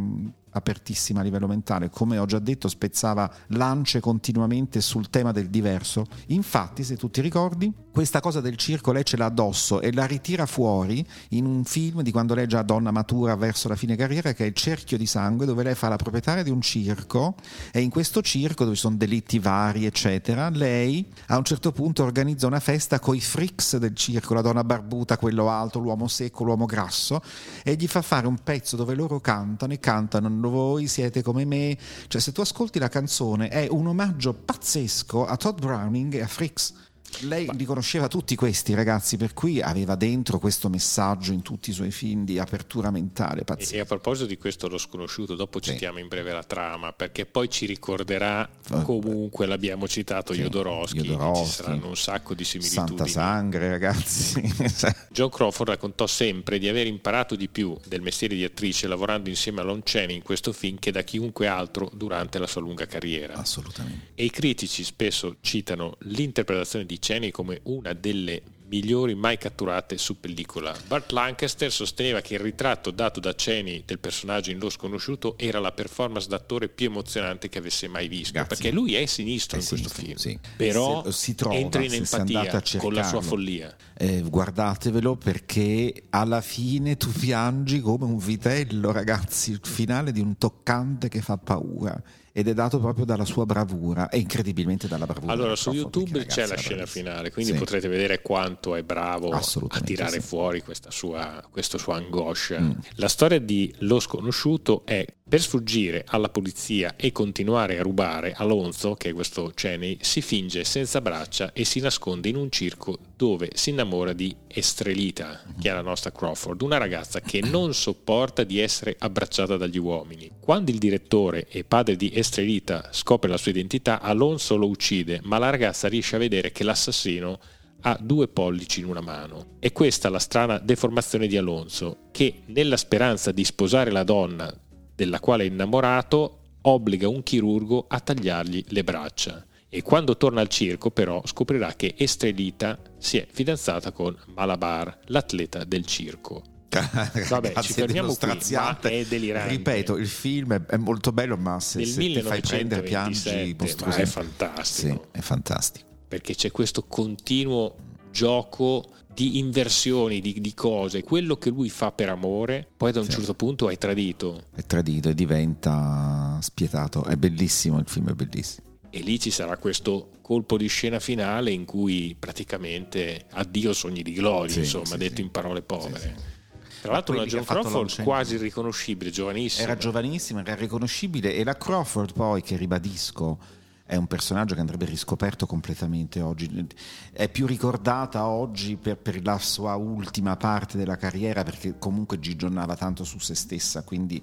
apertissima 0.57 1.21
a 1.21 1.23
livello 1.23 1.47
mentale, 1.47 1.91
come 1.91 2.19
ho 2.19 2.25
già 2.25 2.39
detto 2.39 2.69
spezzava 2.69 3.31
lance 3.49 4.01
continuamente 4.01 4.81
sul 4.81 5.11
tema 5.11 5.31
del 5.31 5.49
diverso. 5.49 6.07
Infatti, 6.29 6.83
se 6.83 6.97
tu 6.97 7.11
ti 7.11 7.21
ricordi, 7.21 7.71
questa 7.97 8.21
cosa 8.21 8.43
del 8.43 8.59
circo 8.59 8.93
lei 8.93 9.07
ce 9.07 9.17
l'ha 9.17 9.25
addosso 9.25 9.81
e 9.81 9.91
la 9.91 10.05
ritira 10.05 10.45
fuori 10.45 11.03
in 11.31 11.47
un 11.47 11.65
film 11.65 12.03
di 12.03 12.13
quando 12.13 12.35
lei 12.35 12.45
è 12.45 12.47
già 12.47 12.61
donna 12.61 12.91
matura 12.91 13.35
verso 13.37 13.69
la 13.69 13.75
fine 13.75 13.97
carriera, 13.97 14.35
che 14.35 14.45
è 14.45 14.49
Il 14.49 14.53
cerchio 14.53 14.99
di 14.99 15.07
sangue, 15.07 15.47
dove 15.47 15.63
lei 15.63 15.75
fa 15.75 15.89
la 15.89 15.97
proprietaria 15.97 16.43
di 16.43 16.51
un 16.51 16.61
circo 16.61 17.37
e 17.73 17.81
in 17.81 17.89
questo 17.89 18.21
circo, 18.21 18.65
dove 18.65 18.77
ci 18.77 18.83
sono 18.83 18.97
delitti 18.97 19.39
vari, 19.39 19.87
eccetera, 19.87 20.51
lei 20.51 21.11
a 21.29 21.39
un 21.39 21.45
certo 21.45 21.73
punto 21.73 22.03
organizza 22.03 22.47
una 22.47 22.61
festa 22.61 23.01
con 23.01 23.17
i 23.17 23.21
freaks 23.23 23.79
del 23.79 23.95
circo, 23.95 24.35
la 24.35 24.43
donna 24.43 24.63
barbuta, 24.63 25.17
quello 25.17 25.49
alto, 25.49 25.79
l'uomo 25.79 26.07
secco, 26.07 26.45
l'uomo 26.45 26.67
grasso, 26.67 27.23
e 27.65 27.77
gli 27.77 27.87
fa 27.87 28.03
fare 28.03 28.27
un 28.27 28.37
pezzo 28.45 28.77
dove 28.77 28.95
loro 28.95 29.21
cantano 29.21 29.73
e 29.73 29.81
cantano 29.81 30.29
voi 30.51 30.87
siete 30.87 31.23
come 31.23 31.47
me. 31.47 31.79
Cioè, 32.09 32.21
se 32.21 32.33
tu 32.33 32.43
ascolti 32.43 32.79
la 32.79 32.91
canzone, 32.91 33.49
è 33.49 33.67
un 33.71 33.87
omaggio 33.87 34.35
pazzesco 34.35 35.25
a 35.25 35.35
Todd 35.39 35.61
Browning 35.61 36.13
e 36.13 36.21
a 36.21 36.27
Fricks. 36.27 36.75
Lei 37.21 37.49
li 37.55 37.65
conosceva 37.65 38.09
tutti 38.09 38.35
questi 38.35 38.75
ragazzi, 38.75 39.17
per 39.17 39.33
cui 39.33 39.61
aveva 39.61 39.95
dentro 39.95 40.39
questo 40.39 40.69
messaggio 40.69 41.33
in 41.33 41.43
tutti 41.43 41.71
i 41.71 41.73
suoi 41.73 41.91
film 41.91 42.25
di 42.25 42.39
apertura 42.39 42.91
mentale. 42.91 43.45
Pazzesco. 43.45 43.75
E 43.75 43.81
a 43.81 43.85
proposito 43.85 44.27
di 44.27 44.37
questo 44.37 44.69
l'ho 44.69 44.79
sconosciuto, 44.79 45.35
dopo 45.35 45.61
sì. 45.63 45.71
citiamo 45.71 45.99
in 45.99 46.09
breve 46.09 46.33
la 46.33 46.45
trama, 46.45 46.93
perché 46.93 47.27
poi 47.27 47.49
ci 47.49 47.67
ricorderà 47.67 48.49
comunque, 48.83 49.47
l'abbiamo 49.47 49.89
citato, 49.89 50.33
sì. 50.33 50.41
Jodorowsky, 50.43 51.01
Jodorowsky, 51.01 51.47
ci 51.47 51.53
saranno 51.53 51.89
un 51.89 51.97
sacco 51.97 52.35
di 52.35 52.45
similitudini. 52.45 52.99
Santa 52.99 53.07
sangre 53.07 53.69
ragazzi. 53.69 54.43
John 55.11 55.31
Crawford 55.31 55.71
raccontò 55.71 56.07
sempre 56.07 56.59
di 56.59 56.69
aver 56.69 56.87
imparato 56.87 57.37
di 57.37 57.49
più 57.49 57.77
del 57.87 58.03
mestiere 58.03 58.35
di 58.35 58.45
attrice 58.45 58.87
lavorando 58.87 59.29
insieme 59.29 59.61
a 59.61 59.65
Lon 59.65 59.83
Chaney 59.85 60.17
in 60.17 60.23
questo 60.23 60.53
film 60.53 60.79
che 60.79 60.91
da 60.91 61.03
chiunque 61.03 61.47
altro 61.47 61.91
durante 61.93 62.39
la 62.39 62.47
sua 62.47 62.61
lunga 62.61 62.87
carriera. 62.87 63.35
Assolutamente. 63.35 64.09
E 64.15 64.25
i 64.25 64.31
critici 64.31 64.85
spesso 64.85 65.37
citano 65.41 65.97
l'interpretazione 66.01 66.85
di 66.85 66.99
Cheney 67.07 67.31
come 67.31 67.61
una 67.65 67.93
delle 67.93 68.43
migliori 68.69 69.15
mai 69.15 69.39
catturate 69.39 69.97
su 69.97 70.19
pellicola. 70.19 70.77
Bart 70.89 71.13
Lancaster 71.13 71.71
sosteneva 71.71 72.21
che 72.21 72.35
il 72.35 72.41
ritratto 72.41 72.91
dato 72.91 73.21
da 73.21 73.33
Cheney 73.33 73.85
del 73.87 74.01
personaggio 74.01 74.51
in 74.51 74.59
Lo 74.59 74.69
sconosciuto 74.71 75.39
era 75.39 75.61
la 75.61 75.71
performance 75.71 76.27
d'attore 76.27 76.67
più 76.67 76.87
emozionante 76.87 77.49
che 77.49 77.59
avesse 77.59 77.87
mai 77.87 78.09
visto, 78.09 78.33
Grazie. 78.33 78.57
perché 78.57 78.73
lui 78.73 78.97
è 78.97 79.07
sinistro 79.07 79.57
è 79.57 79.61
in 79.61 79.69
questo 79.69 79.89
film, 79.89 80.17
sì. 80.17 80.37
però 80.57 81.09
si 81.13 81.37
trova, 81.37 81.55
entra 81.55 81.85
in 81.85 81.95
empatia 81.95 82.61
con 82.79 82.93
la 82.93 83.05
sua 83.05 83.21
follia. 83.21 83.73
Eh, 83.97 84.23
guardatevelo 84.23 85.15
perché 85.15 86.07
alla 86.11 86.41
fine 86.41 86.97
tu 86.97 87.13
piangi 87.13 87.81
come 87.81 88.05
un 88.05 88.19
vitello, 88.19 88.91
ragazzi, 88.91 89.53
il 89.53 89.61
finale 89.63 90.11
di 90.11 90.21
un 90.21 90.37
toccante 90.39 91.07
che 91.07 91.21
fa 91.21 91.37
paura 91.37 92.03
ed 92.37 92.49
è 92.49 92.53
dato 92.53 92.79
proprio 92.79 93.07
dalla 93.07 93.25
sua 93.25 93.47
bravura 93.47 94.11
e 94.11 94.19
incredibilmente 94.19 94.87
dalla 94.89 95.07
bravura. 95.07 95.33
Allora 95.33 95.57
su 95.57 95.73
YouTube 95.73 96.27
c'è 96.27 96.47
la 96.47 96.59
scena 96.59 96.85
finale, 96.85 97.31
quindi 97.31 97.53
sì. 97.53 97.59
potrete 97.59 97.89
vedere 97.89 98.21
quanto 98.21 98.75
è 98.75 98.83
bravo 98.83 99.31
a 99.31 99.81
tirare 99.81 100.21
sì. 100.21 100.27
fuori 100.27 100.63
sua, 100.89 101.43
questo 101.51 101.79
suo 101.79 101.95
angoscia. 101.95 102.61
Mm. 102.61 102.73
La 102.97 103.09
storia 103.09 103.41
di 103.41 103.75
Lo 103.79 104.01
sconosciuto 104.01 104.83
è 104.85 105.03
per 105.29 105.41
sfuggire 105.41 106.05
alla 106.07 106.29
polizia 106.29 106.95
e 106.95 107.11
continuare 107.11 107.79
a 107.79 107.83
rubare, 107.83 108.33
Alonso, 108.35 108.95
che 108.95 109.09
è 109.09 109.13
questo 109.13 109.51
Cheney, 109.53 109.99
si 110.01 110.23
finge 110.23 110.63
senza 110.63 111.01
braccia 111.01 111.53
e 111.53 111.65
si 111.65 111.81
nasconde 111.81 112.29
in 112.29 112.37
un 112.37 112.49
circo 112.49 112.97
dove 113.17 113.51
si 113.55 113.71
innamora 113.71 114.13
di 114.13 114.33
Estrelita, 114.47 115.43
che 115.61 115.69
è 115.69 115.73
la 115.73 115.83
nostra 115.83 116.13
Crawford, 116.13 116.63
una 116.63 116.79
ragazza 116.79 117.21
che 117.21 117.41
non 117.41 117.75
sopporta 117.75 118.45
di 118.45 118.61
essere 118.61 118.95
abbracciata 118.97 119.57
dagli 119.57 119.79
uomini. 119.79 120.31
Quando 120.39 120.71
il 120.71 120.79
direttore 120.79 121.49
e 121.49 121.65
padre 121.65 121.97
di 121.97 122.13
Estrelita 122.15 122.91
scopre 122.93 123.29
la 123.29 123.37
sua 123.37 123.51
identità, 123.51 124.01
Alonso 124.01 124.57
lo 124.57 124.69
uccide, 124.69 125.21
ma 125.25 125.39
la 125.39 125.51
ragazza 125.51 125.89
riesce 125.89 126.15
a 126.15 126.21
vedere 126.21 126.53
che 126.53 126.63
l'assassino 126.63 127.41
ha 127.81 127.99
due 128.01 128.29
pollici 128.29 128.79
in 128.79 128.87
una 128.87 129.01
mano. 129.01 129.57
E 129.59 129.73
questa 129.73 130.09
la 130.09 130.21
strana 130.21 130.59
deformazione 130.59 131.27
di 131.27 131.37
Alonso, 131.37 132.09
che 132.13 132.43
nella 132.47 132.77
speranza 132.77 133.33
di 133.33 133.45
sposare 133.45 133.91
la 133.91 134.05
donna 134.05 134.53
della 134.97 135.21
quale 135.21 135.45
è 135.45 135.47
innamorato, 135.47 136.39
obbliga 136.63 137.09
un 137.09 137.23
chirurgo 137.23 137.85
a 137.87 138.01
tagliargli 138.01 138.65
le 138.69 138.83
braccia. 138.83 139.47
E 139.69 139.83
quando 139.83 140.17
torna 140.17 140.41
al 140.41 140.49
circo, 140.49 140.91
però, 140.91 141.21
scoprirà 141.25 141.75
che 141.75 141.95
Estrelita 141.99 142.79
si 142.99 143.19
è 143.19 143.27
fidanzata 143.31 143.93
con 143.93 144.17
Malabar, 144.35 145.01
l'atleta 145.07 145.65
del 145.65 145.85
circo. 145.85 146.43
Vabbè, 147.29 147.53
ci 147.63 147.73
fermiamo 147.73 148.15
qui, 148.15 148.29
ma 148.53 148.81
è 148.81 149.05
delirante. 149.07 149.51
Ripeto, 149.51 149.97
il 149.97 150.09
film 150.09 150.67
è 150.67 150.77
molto 150.77 151.13
bello, 151.13 151.37
ma 151.37 151.61
se, 151.61 151.85
se 151.85 151.99
ti 151.99 152.21
fai 152.23 152.41
prendere 152.41 152.83
piangi 152.83 153.55
mostruosi. 153.59 154.01
è 154.01 154.07
fantastico. 154.07 155.09
Sì, 155.13 155.19
è 155.19 155.21
fantastico. 155.21 155.87
perché 156.09 156.35
c'è 156.35 156.51
questo 156.51 156.85
continuo 156.85 157.77
gioco 158.17 158.89
di 159.13 159.39
inversioni, 159.39 160.21
di, 160.21 160.41
di, 160.41 160.55
cose, 160.55 161.03
quello 161.03 161.37
che 161.37 161.51
lui 161.51 161.69
fa 161.69 161.93
per 161.93 162.09
amore, 162.09 162.67
poi 162.77 162.93
da 162.93 163.01
un 163.01 163.07
sì. 163.07 163.13
certo 163.13 163.35
punto 163.35 163.69
è 163.69 163.77
tradito. 163.77 164.45
È 164.55 164.63
tradito 164.63 165.11
e 165.11 165.15
diventa 165.15 166.39
spietato. 166.41 167.05
È 167.05 167.15
bellissimo 167.17 167.79
il 167.79 167.87
film, 167.87 168.11
è 168.11 168.15
bellissimo. 168.15 168.67
E 168.89 169.01
lì 169.01 169.21
ci 169.21 169.31
sarà 169.31 169.59
questo 169.59 170.09
colpo 170.23 170.57
di 170.57 170.67
scena 170.67 170.99
finale 170.99 171.51
in 171.51 171.67
cui 171.67 172.17
praticamente 172.19 173.27
addio 173.33 173.75
sogni 173.75 174.03
di 174.03 174.13
gloria, 174.13 174.53
sì, 174.53 174.61
insomma, 174.61 174.87
sì, 174.87 174.97
detto 174.97 175.21
in 175.21 175.31
parole 175.31 175.61
povere. 175.61 176.35
Tra 176.81 176.93
l'altro 176.93 177.15
una 177.15 177.25
John 177.25 177.45
Crawford 177.45 178.03
quasi 178.03 178.37
riconoscibile, 178.39 179.11
giovanissima. 179.11 179.65
Era 179.65 179.77
giovanissima, 179.77 180.41
era 180.41 180.55
riconoscibile 180.55 181.35
e 181.35 181.45
la 181.45 181.57
Crawford 181.57 182.13
poi, 182.13 182.43
che 182.43 182.57
ribadisco, 182.57 183.39
è 183.87 183.95
un 183.95 184.09
personaggio 184.09 184.55
che 184.55 184.61
andrebbe 184.61 184.85
riscoperto 184.85 185.47
completamente 185.47 186.21
oggi. 186.21 186.67
È 187.13 187.29
più 187.29 187.47
ricordata 187.47 188.27
oggi 188.27 188.77
per, 188.77 188.97
per, 188.97 189.23
la 189.23 189.39
sua 189.39 189.77
ultima 189.77 190.37
parte 190.37 190.77
della 190.77 190.97
carriera 190.97 191.45
perché 191.45 191.79
comunque 191.79 192.19
gigionnava 192.19 192.75
tanto 192.75 193.05
su 193.05 193.19
se 193.21 193.37
stessa, 193.37 193.83
quindi 193.83 194.21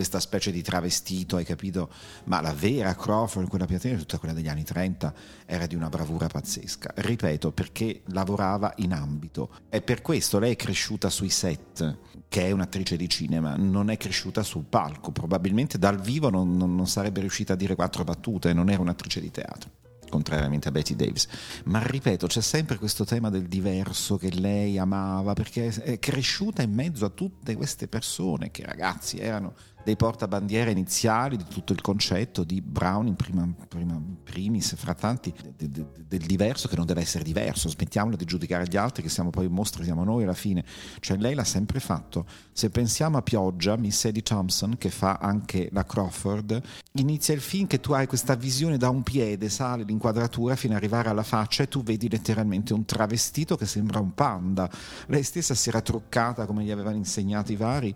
questa 0.00 0.18
specie 0.18 0.50
di 0.50 0.62
travestito, 0.62 1.36
hai 1.36 1.44
capito? 1.44 1.90
Ma 2.24 2.40
la 2.40 2.54
vera 2.54 2.94
Crawford, 2.94 3.48
quella 3.48 3.66
piatina, 3.66 3.98
tutta 3.98 4.16
quella 4.16 4.32
degli 4.32 4.48
anni 4.48 4.64
30, 4.64 5.12
era 5.44 5.66
di 5.66 5.74
una 5.74 5.90
bravura 5.90 6.26
pazzesca. 6.26 6.92
Ripeto, 6.94 7.52
perché 7.52 8.00
lavorava 8.06 8.72
in 8.76 8.94
ambito. 8.94 9.50
E 9.68 9.82
per 9.82 10.00
questo 10.00 10.38
lei 10.38 10.52
è 10.52 10.56
cresciuta 10.56 11.10
sui 11.10 11.28
set, 11.28 11.98
che 12.28 12.46
è 12.46 12.50
un'attrice 12.50 12.96
di 12.96 13.10
cinema, 13.10 13.56
non 13.56 13.90
è 13.90 13.98
cresciuta 13.98 14.42
sul 14.42 14.64
palco. 14.64 15.12
Probabilmente 15.12 15.78
dal 15.78 16.00
vivo 16.00 16.30
non, 16.30 16.56
non, 16.56 16.74
non 16.74 16.86
sarebbe 16.86 17.20
riuscita 17.20 17.52
a 17.52 17.56
dire 17.56 17.74
quattro 17.74 18.02
battute, 18.02 18.54
non 18.54 18.70
era 18.70 18.80
un'attrice 18.80 19.20
di 19.20 19.30
teatro 19.30 19.70
contrariamente 20.10 20.68
a 20.68 20.70
Betty 20.72 20.94
Davis. 20.94 21.26
Ma 21.64 21.80
ripeto, 21.82 22.26
c'è 22.26 22.42
sempre 22.42 22.76
questo 22.76 23.06
tema 23.06 23.30
del 23.30 23.46
diverso 23.46 24.18
che 24.18 24.30
lei 24.30 24.76
amava, 24.76 25.32
perché 25.32 25.68
è 25.68 25.98
cresciuta 25.98 26.60
in 26.60 26.74
mezzo 26.74 27.06
a 27.06 27.08
tutte 27.08 27.56
queste 27.56 27.88
persone 27.88 28.50
che 28.50 28.66
ragazzi 28.66 29.18
erano 29.18 29.54
dei 29.84 29.96
portabandiere 29.96 30.70
iniziali 30.70 31.36
di 31.36 31.44
tutto 31.48 31.72
il 31.72 31.80
concetto 31.80 32.44
di 32.44 32.60
Brown 32.60 33.06
in 33.06 33.16
prima, 33.16 33.48
prima 33.68 34.00
primis, 34.22 34.74
fra 34.76 34.94
tanti, 34.94 35.32
de, 35.56 35.68
de, 35.68 35.86
del 36.06 36.20
diverso 36.20 36.68
che 36.68 36.76
non 36.76 36.86
deve 36.86 37.00
essere 37.00 37.24
diverso, 37.24 37.68
smettiamola 37.68 38.16
di 38.16 38.24
giudicare 38.24 38.66
gli 38.66 38.76
altri 38.76 39.02
che 39.02 39.08
siamo 39.08 39.30
poi 39.30 39.48
mostri, 39.48 39.84
siamo 39.84 40.04
noi 40.04 40.24
alla 40.24 40.34
fine. 40.34 40.64
Cioè 41.00 41.16
lei 41.16 41.34
l'ha 41.34 41.44
sempre 41.44 41.80
fatto. 41.80 42.26
Se 42.52 42.70
pensiamo 42.70 43.16
a 43.16 43.22
Pioggia, 43.22 43.76
Miss 43.76 44.04
Eddie 44.04 44.22
Thompson, 44.22 44.76
che 44.78 44.90
fa 44.90 45.18
anche 45.20 45.68
la 45.72 45.84
Crawford, 45.84 46.60
inizia 46.94 47.34
il 47.34 47.40
film 47.40 47.66
che 47.66 47.80
tu 47.80 47.92
hai 47.92 48.06
questa 48.06 48.34
visione 48.34 48.76
da 48.76 48.88
un 48.88 49.02
piede, 49.02 49.48
sale 49.48 49.84
l'inquadratura 49.84 50.56
fino 50.56 50.74
ad 50.74 50.78
arrivare 50.80 51.08
alla 51.08 51.22
faccia 51.22 51.62
e 51.62 51.68
tu 51.68 51.82
vedi 51.82 52.08
letteralmente 52.08 52.74
un 52.74 52.84
travestito 52.84 53.56
che 53.56 53.66
sembra 53.66 54.00
un 54.00 54.14
panda. 54.14 54.70
Lei 55.06 55.22
stessa 55.22 55.54
si 55.54 55.68
era 55.68 55.80
truccata 55.80 56.46
come 56.46 56.64
gli 56.64 56.70
avevano 56.70 56.96
insegnato 56.96 57.52
i 57.52 57.56
vari 57.56 57.94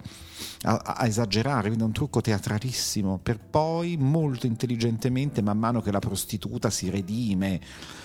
a, 0.62 0.76
a 0.76 1.06
esagerare 1.06 1.70
da 1.76 1.84
un 1.84 1.92
trucco 1.92 2.20
teatralissimo, 2.20 3.18
per 3.22 3.38
poi 3.38 3.96
molto 3.96 4.46
intelligentemente, 4.46 5.42
man 5.42 5.58
mano 5.58 5.80
che 5.80 5.90
la 5.90 5.98
prostituta 5.98 6.70
si 6.70 6.90
redime, 6.90 7.60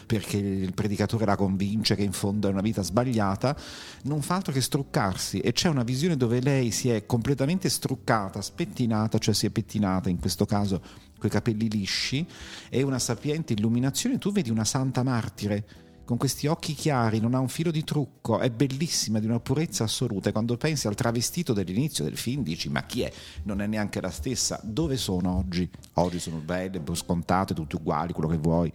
perché 0.05 0.37
il 0.37 0.73
predicatore 0.73 1.25
la 1.25 1.35
convince 1.35 1.95
che 1.95 2.03
in 2.03 2.11
fondo 2.11 2.47
è 2.47 2.51
una 2.51 2.61
vita 2.61 2.81
sbagliata, 2.81 3.55
non 4.03 4.21
fa 4.21 4.35
altro 4.35 4.53
che 4.53 4.61
struccarsi. 4.61 5.39
E 5.39 5.51
c'è 5.51 5.69
una 5.69 5.83
visione 5.83 6.17
dove 6.17 6.39
lei 6.41 6.71
si 6.71 6.89
è 6.89 7.05
completamente 7.05 7.69
struccata, 7.69 8.41
spettinata, 8.41 9.17
cioè 9.17 9.33
si 9.33 9.45
è 9.45 9.49
pettinata 9.49 10.09
in 10.09 10.19
questo 10.19 10.45
caso 10.45 10.81
coi 11.19 11.29
capelli 11.29 11.69
lisci 11.69 12.25
e 12.69 12.81
una 12.81 12.97
sapiente 12.97 13.53
illuminazione, 13.53 14.17
tu 14.17 14.31
vedi 14.31 14.49
una 14.49 14.65
santa 14.65 15.03
martire 15.03 15.88
con 16.09 16.17
questi 16.17 16.47
occhi 16.47 16.73
chiari, 16.73 17.19
non 17.19 17.35
ha 17.35 17.39
un 17.39 17.49
filo 17.49 17.69
di 17.69 17.83
trucco, 17.83 18.39
è 18.39 18.49
bellissima, 18.49 19.19
di 19.19 19.27
una 19.27 19.39
purezza 19.39 19.83
assoluta. 19.83 20.29
E 20.29 20.31
quando 20.31 20.57
pensi 20.57 20.87
al 20.87 20.95
travestito 20.95 21.53
dell'inizio 21.53 22.03
del 22.03 22.17
film 22.17 22.41
dici 22.41 22.67
ma 22.67 22.81
chi 22.81 23.01
è? 23.01 23.13
Non 23.43 23.61
è 23.61 23.67
neanche 23.67 24.01
la 24.01 24.09
stessa. 24.09 24.59
Dove 24.63 24.97
sono 24.97 25.37
oggi? 25.37 25.69
Oggi 25.93 26.17
sono 26.17 26.37
belle, 26.37 26.81
scontate, 26.93 27.53
tutte 27.53 27.75
uguali, 27.75 28.13
quello 28.13 28.27
che 28.27 28.37
vuoi. 28.37 28.73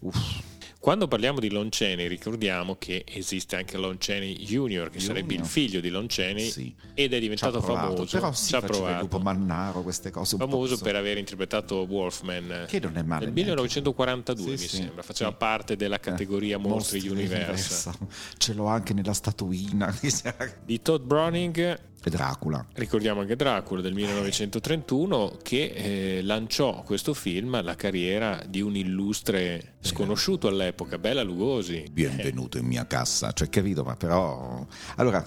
Uff 0.00 0.55
quando 0.78 1.08
parliamo 1.08 1.40
di 1.40 1.50
Lon 1.50 1.68
Chaney 1.70 2.06
ricordiamo 2.06 2.76
che 2.78 3.04
esiste 3.08 3.56
anche 3.56 3.76
Lon 3.76 3.96
Chaney 3.98 4.36
Junior, 4.36 4.88
che 4.88 4.98
Junior. 4.98 5.16
sarebbe 5.16 5.34
il 5.34 5.44
figlio 5.44 5.80
di 5.80 5.88
Lon 5.88 6.06
Chaney 6.08 6.50
sì. 6.50 6.74
ed 6.94 7.12
è 7.12 7.18
diventato 7.18 7.60
provato, 7.60 7.94
famoso. 7.94 8.16
Però 8.16 8.32
si 8.32 8.56
provato. 8.56 8.92
il 8.92 8.98
lupo 9.00 9.18
mannaro, 9.18 9.82
queste 9.82 10.10
cose. 10.10 10.36
Famoso 10.36 10.78
per 10.78 10.94
aver 10.94 11.18
interpretato 11.18 11.86
Wolfman. 11.88 12.66
Che 12.68 12.78
non 12.78 12.96
è 12.96 13.02
male. 13.02 13.24
Nel 13.24 13.34
1942 13.34 14.44
sì, 14.44 14.50
mi 14.50 14.58
sì. 14.58 14.76
sembra, 14.76 15.02
faceva 15.02 15.32
parte 15.32 15.76
della 15.76 15.98
categoria 15.98 16.56
eh, 16.56 16.60
Mostri, 16.60 17.08
Mostri. 17.08 18.04
Ce 18.36 18.54
l'ho 18.54 18.66
anche 18.66 18.94
nella 18.94 19.14
statuina. 19.14 19.92
di 20.64 20.82
Todd 20.82 21.02
Browning 21.02 21.78
e 22.06 22.10
Dracula. 22.10 22.64
Ricordiamo 22.74 23.20
anche 23.20 23.34
Dracula 23.34 23.80
del 23.80 23.92
1931 23.92 25.38
che 25.42 25.72
eh, 26.18 26.22
lanciò 26.22 26.82
questo 26.82 27.14
film 27.14 27.60
la 27.62 27.74
carriera 27.74 28.44
di 28.46 28.60
un 28.60 28.76
illustre 28.76 29.74
sconosciuto 29.86 30.48
all'epoca, 30.48 30.98
Bela 30.98 31.22
Lugosi. 31.22 31.84
Benvenuto 31.90 32.58
in 32.58 32.66
mia 32.66 32.86
cassa, 32.86 33.32
cioè 33.32 33.48
capito, 33.48 33.84
ma 33.84 33.96
però... 33.96 34.66
Allora, 34.96 35.24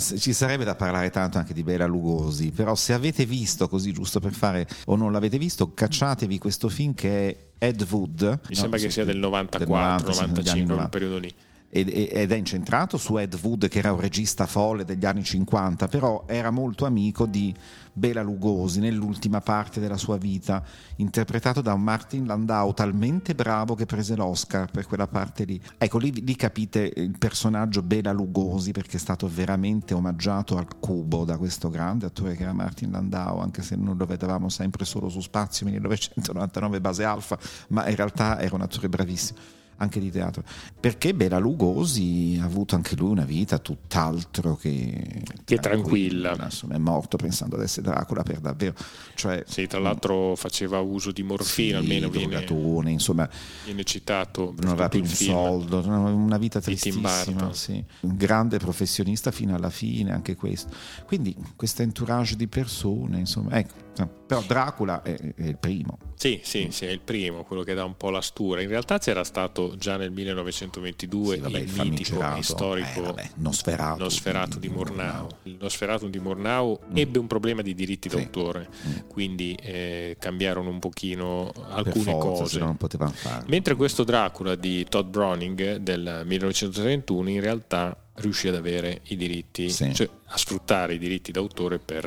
ci 0.00 0.32
sarebbe 0.32 0.64
da 0.64 0.74
parlare 0.74 1.10
tanto 1.10 1.36
anche 1.38 1.52
di 1.52 1.62
Bela 1.62 1.86
Lugosi, 1.86 2.50
però 2.52 2.74
se 2.74 2.94
avete 2.94 3.26
visto, 3.26 3.68
così 3.68 3.92
giusto 3.92 4.20
per 4.20 4.32
fare, 4.32 4.66
o 4.86 4.96
non 4.96 5.12
l'avete 5.12 5.36
visto, 5.36 5.74
cacciatevi 5.74 6.38
questo 6.38 6.68
film 6.68 6.94
che 6.94 7.28
è 7.28 7.66
Ed 7.66 7.86
Wood. 7.90 8.22
Mi 8.22 8.38
no, 8.48 8.54
sembra 8.54 8.78
che 8.78 8.90
sia 8.90 9.04
del 9.04 9.18
94, 9.18 9.58
del 9.58 9.68
90, 9.68 10.10
95, 10.10 10.74
quel 10.74 10.88
periodo 10.88 11.18
lì 11.18 11.34
ed 11.70 12.32
è 12.32 12.34
incentrato 12.34 12.96
su 12.96 13.18
Ed 13.18 13.38
Wood 13.42 13.68
che 13.68 13.78
era 13.78 13.92
un 13.92 14.00
regista 14.00 14.46
folle 14.46 14.86
degli 14.86 15.04
anni 15.04 15.22
50 15.22 15.86
però 15.88 16.24
era 16.26 16.50
molto 16.50 16.86
amico 16.86 17.26
di 17.26 17.54
Bela 17.92 18.22
Lugosi 18.22 18.80
nell'ultima 18.80 19.40
parte 19.40 19.80
della 19.80 19.98
sua 19.98 20.16
vita 20.16 20.62
interpretato 20.96 21.60
da 21.60 21.74
un 21.74 21.82
Martin 21.82 22.26
Landau 22.26 22.72
talmente 22.72 23.34
bravo 23.34 23.74
che 23.74 23.84
prese 23.84 24.14
l'Oscar 24.14 24.70
per 24.70 24.86
quella 24.86 25.08
parte 25.08 25.44
lì. 25.44 25.60
Ecco 25.76 25.98
lì, 25.98 26.24
lì 26.24 26.36
capite 26.36 26.92
il 26.94 27.18
personaggio 27.18 27.82
Bela 27.82 28.12
Lugosi 28.12 28.70
perché 28.70 28.96
è 28.96 29.00
stato 29.00 29.28
veramente 29.28 29.94
omaggiato 29.94 30.56
al 30.56 30.78
cubo 30.78 31.24
da 31.24 31.36
questo 31.36 31.68
grande 31.68 32.06
attore 32.06 32.34
che 32.34 32.44
era 32.44 32.52
Martin 32.52 32.92
Landau 32.92 33.40
anche 33.40 33.62
se 33.62 33.76
non 33.76 33.96
lo 33.96 34.06
vedevamo 34.06 34.48
sempre 34.48 34.84
solo 34.84 35.08
su 35.08 35.20
Spazio 35.20 35.66
1999 35.66 36.80
base 36.80 37.04
alfa 37.04 37.38
ma 37.68 37.88
in 37.88 37.96
realtà 37.96 38.40
era 38.40 38.54
un 38.54 38.62
attore 38.62 38.88
bravissimo 38.88 39.56
anche 39.78 40.00
di 40.00 40.10
teatro, 40.10 40.42
perché 40.78 41.14
Bela 41.14 41.38
Lugosi 41.38 42.38
ha 42.40 42.44
avuto 42.44 42.74
anche 42.74 42.94
lui 42.96 43.10
una 43.10 43.24
vita 43.24 43.58
tutt'altro 43.58 44.56
che, 44.56 45.22
che 45.44 45.56
tranquilla. 45.58 46.36
Insomma, 46.40 46.74
è 46.74 46.78
morto 46.78 47.16
pensando 47.16 47.56
ad 47.56 47.62
essere 47.62 47.88
Dracula 47.88 48.22
per 48.22 48.40
davvero. 48.40 48.74
Cioè, 49.14 49.44
sì, 49.46 49.66
tra 49.66 49.78
l'altro 49.78 50.34
faceva 50.36 50.80
uso 50.80 51.12
di 51.12 51.22
morfina, 51.22 51.78
sì, 51.80 51.84
almeno 51.84 52.08
viene, 52.08 52.44
insomma, 52.90 53.28
viene 53.64 53.84
citato. 53.84 54.54
Non 54.58 54.70
aveva 54.70 54.88
più 54.88 55.00
un 55.00 55.06
soldo, 55.06 55.78
una 55.86 56.38
vita 56.38 56.60
tristissima. 56.60 57.52
Sì. 57.52 57.82
Un 58.00 58.16
grande 58.16 58.58
professionista 58.58 59.30
fino 59.30 59.54
alla 59.54 59.70
fine, 59.70 60.12
anche 60.12 60.34
questo. 60.34 60.70
Quindi 61.06 61.34
questo 61.56 61.82
entourage 61.82 62.36
di 62.36 62.48
persone, 62.48 63.18
insomma, 63.18 63.58
ecco 63.58 64.17
però 64.28 64.42
Dracula 64.46 65.00
è, 65.00 65.14
è, 65.14 65.44
il 65.44 65.56
primo. 65.56 65.96
Sì, 66.14 66.40
sì, 66.42 66.68
sì, 66.70 66.84
è 66.84 66.90
il 66.90 67.00
primo, 67.00 67.44
quello 67.44 67.62
che 67.62 67.72
dà 67.72 67.84
un 67.84 67.96
po' 67.96 68.10
la 68.10 68.20
stura. 68.20 68.60
In 68.60 68.68
realtà 68.68 68.98
c'era 68.98 69.24
stato 69.24 69.74
già 69.76 69.96
nel 69.96 70.10
1922 70.10 71.36
sì, 71.36 71.40
vabbè, 71.40 71.58
il, 71.58 71.68
il 71.68 71.80
mitico 71.80 72.36
e 72.36 72.42
storico 72.42 72.98
eh, 72.98 73.02
vabbè, 73.02 73.30
Nosferatu, 73.36 74.02
Nosferatu 74.02 74.58
di, 74.58 74.68
di 74.68 74.74
Murnau. 74.74 75.28
Il 75.44 75.56
Nosferatu 75.58 76.10
di 76.10 76.18
Murnau 76.18 76.78
mm. 76.78 76.96
ebbe 76.96 77.18
un 77.18 77.26
problema 77.26 77.62
di 77.62 77.74
diritti 77.74 78.10
sì. 78.10 78.16
d'autore, 78.16 78.68
mm. 78.68 79.08
quindi 79.08 79.56
eh, 79.62 80.16
cambiarono 80.18 80.68
un 80.68 80.78
pochino 80.78 81.50
alcune 81.70 82.10
forza, 82.10 82.42
cose. 82.42 82.58
Non 82.58 82.76
potevano. 82.76 83.14
Mentre 83.46 83.76
questo 83.76 84.04
Dracula 84.04 84.56
di 84.56 84.84
Todd 84.86 85.08
Browning 85.08 85.76
del 85.76 86.22
1931 86.26 87.30
in 87.30 87.40
realtà 87.40 87.96
riuscì 88.18 88.48
ad 88.48 88.54
avere 88.54 89.00
i 89.04 89.16
diritti, 89.16 89.70
sì. 89.70 89.92
cioè 89.94 90.08
a 90.26 90.36
sfruttare 90.36 90.94
i 90.94 90.98
diritti 90.98 91.32
d'autore 91.32 91.78
per, 91.78 92.04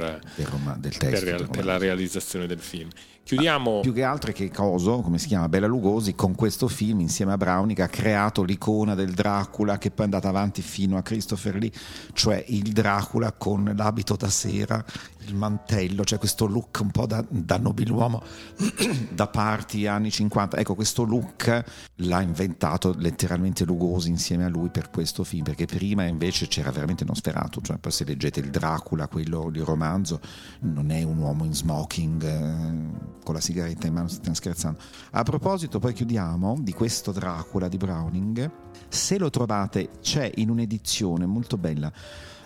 Roma, 0.50 0.78
testo, 0.80 1.08
per, 1.08 1.50
per 1.50 1.66
la 1.66 1.78
realizzazione 1.78 2.48
del 2.48 2.60
film. 2.60 2.90
Chiudiamo. 3.24 3.80
Più 3.80 3.94
che 3.94 4.04
altro 4.04 4.32
che 4.34 4.52
Coso, 4.52 5.00
come 5.00 5.18
si 5.18 5.28
chiama 5.28 5.48
Bella 5.48 5.68
Lugosi, 5.68 6.16
con 6.16 6.36
questo 6.36 6.68
film 6.68 7.00
insieme 7.00 7.32
a 7.32 7.38
Browning 7.38 7.80
ha 7.80 7.88
creato 7.88 8.44
l'icona 8.44 8.94
del 8.94 9.14
Dracula 9.14 9.78
che 9.78 9.90
poi 9.90 10.02
è 10.02 10.04
andata 10.04 10.28
avanti 10.28 10.62
fino 10.62 10.98
a 10.98 11.02
Christopher 11.02 11.56
Lee, 11.56 11.72
cioè 12.14 12.44
il 12.48 12.74
Dracula 12.74 13.32
con 13.32 13.72
l'abito 13.76 14.18
da 14.18 14.30
sera, 14.30 14.84
il 15.26 15.36
mantello, 15.36 16.04
cioè 16.04 16.20
questo 16.20 16.46
look 16.46 16.80
un 16.82 16.92
po' 16.92 17.06
da, 17.06 17.24
da 17.30 17.58
nobiluomo 17.58 18.22
da 19.14 19.28
parti 19.28 19.88
anni 19.88 20.12
50. 20.12 20.58
Ecco, 20.58 20.76
questo 20.76 21.04
look 21.04 21.64
l'ha 21.96 22.22
inventato 22.22 22.94
letteralmente 22.98 23.64
Lugosi 23.64 24.10
insieme 24.10 24.44
a 24.44 24.50
lui 24.50 24.70
per 24.70 24.90
questo 24.90 25.24
film, 25.24 25.44
perché 25.44 25.66
prima 25.66 26.04
invece 26.04 26.48
c'era 26.48 26.72
veramente 26.72 27.06
Nosferatu, 27.06 27.62
cioè 27.62 27.78
poi 27.78 27.92
se 27.92 28.04
leggete 28.04 28.42
il 28.42 28.50
Dracula, 28.50 29.08
quello 29.08 29.50
di 29.50 29.60
romanzo, 29.60 30.20
non 30.62 30.92
è 30.92 31.04
un 31.04 31.18
uomo 31.18 31.46
in 31.46 31.54
smoking. 31.54 32.24
Eh, 32.24 33.11
con 33.24 33.34
la 33.34 33.42
sigaretta 33.42 33.88
in 33.88 33.94
mano, 33.94 34.08
stiamo 34.08 34.36
scherzando. 34.36 34.80
A 35.12 35.24
proposito, 35.24 35.80
poi 35.80 35.94
chiudiamo 35.94 36.58
di 36.60 36.74
questo 36.74 37.12
Dracula 37.12 37.68
di 37.68 37.78
Browning. 37.78 38.52
Se 38.88 39.18
lo 39.18 39.30
trovate, 39.30 39.90
c'è 40.02 40.30
in 40.36 40.50
un'edizione 40.50 41.26
molto 41.26 41.58
bella 41.58 41.92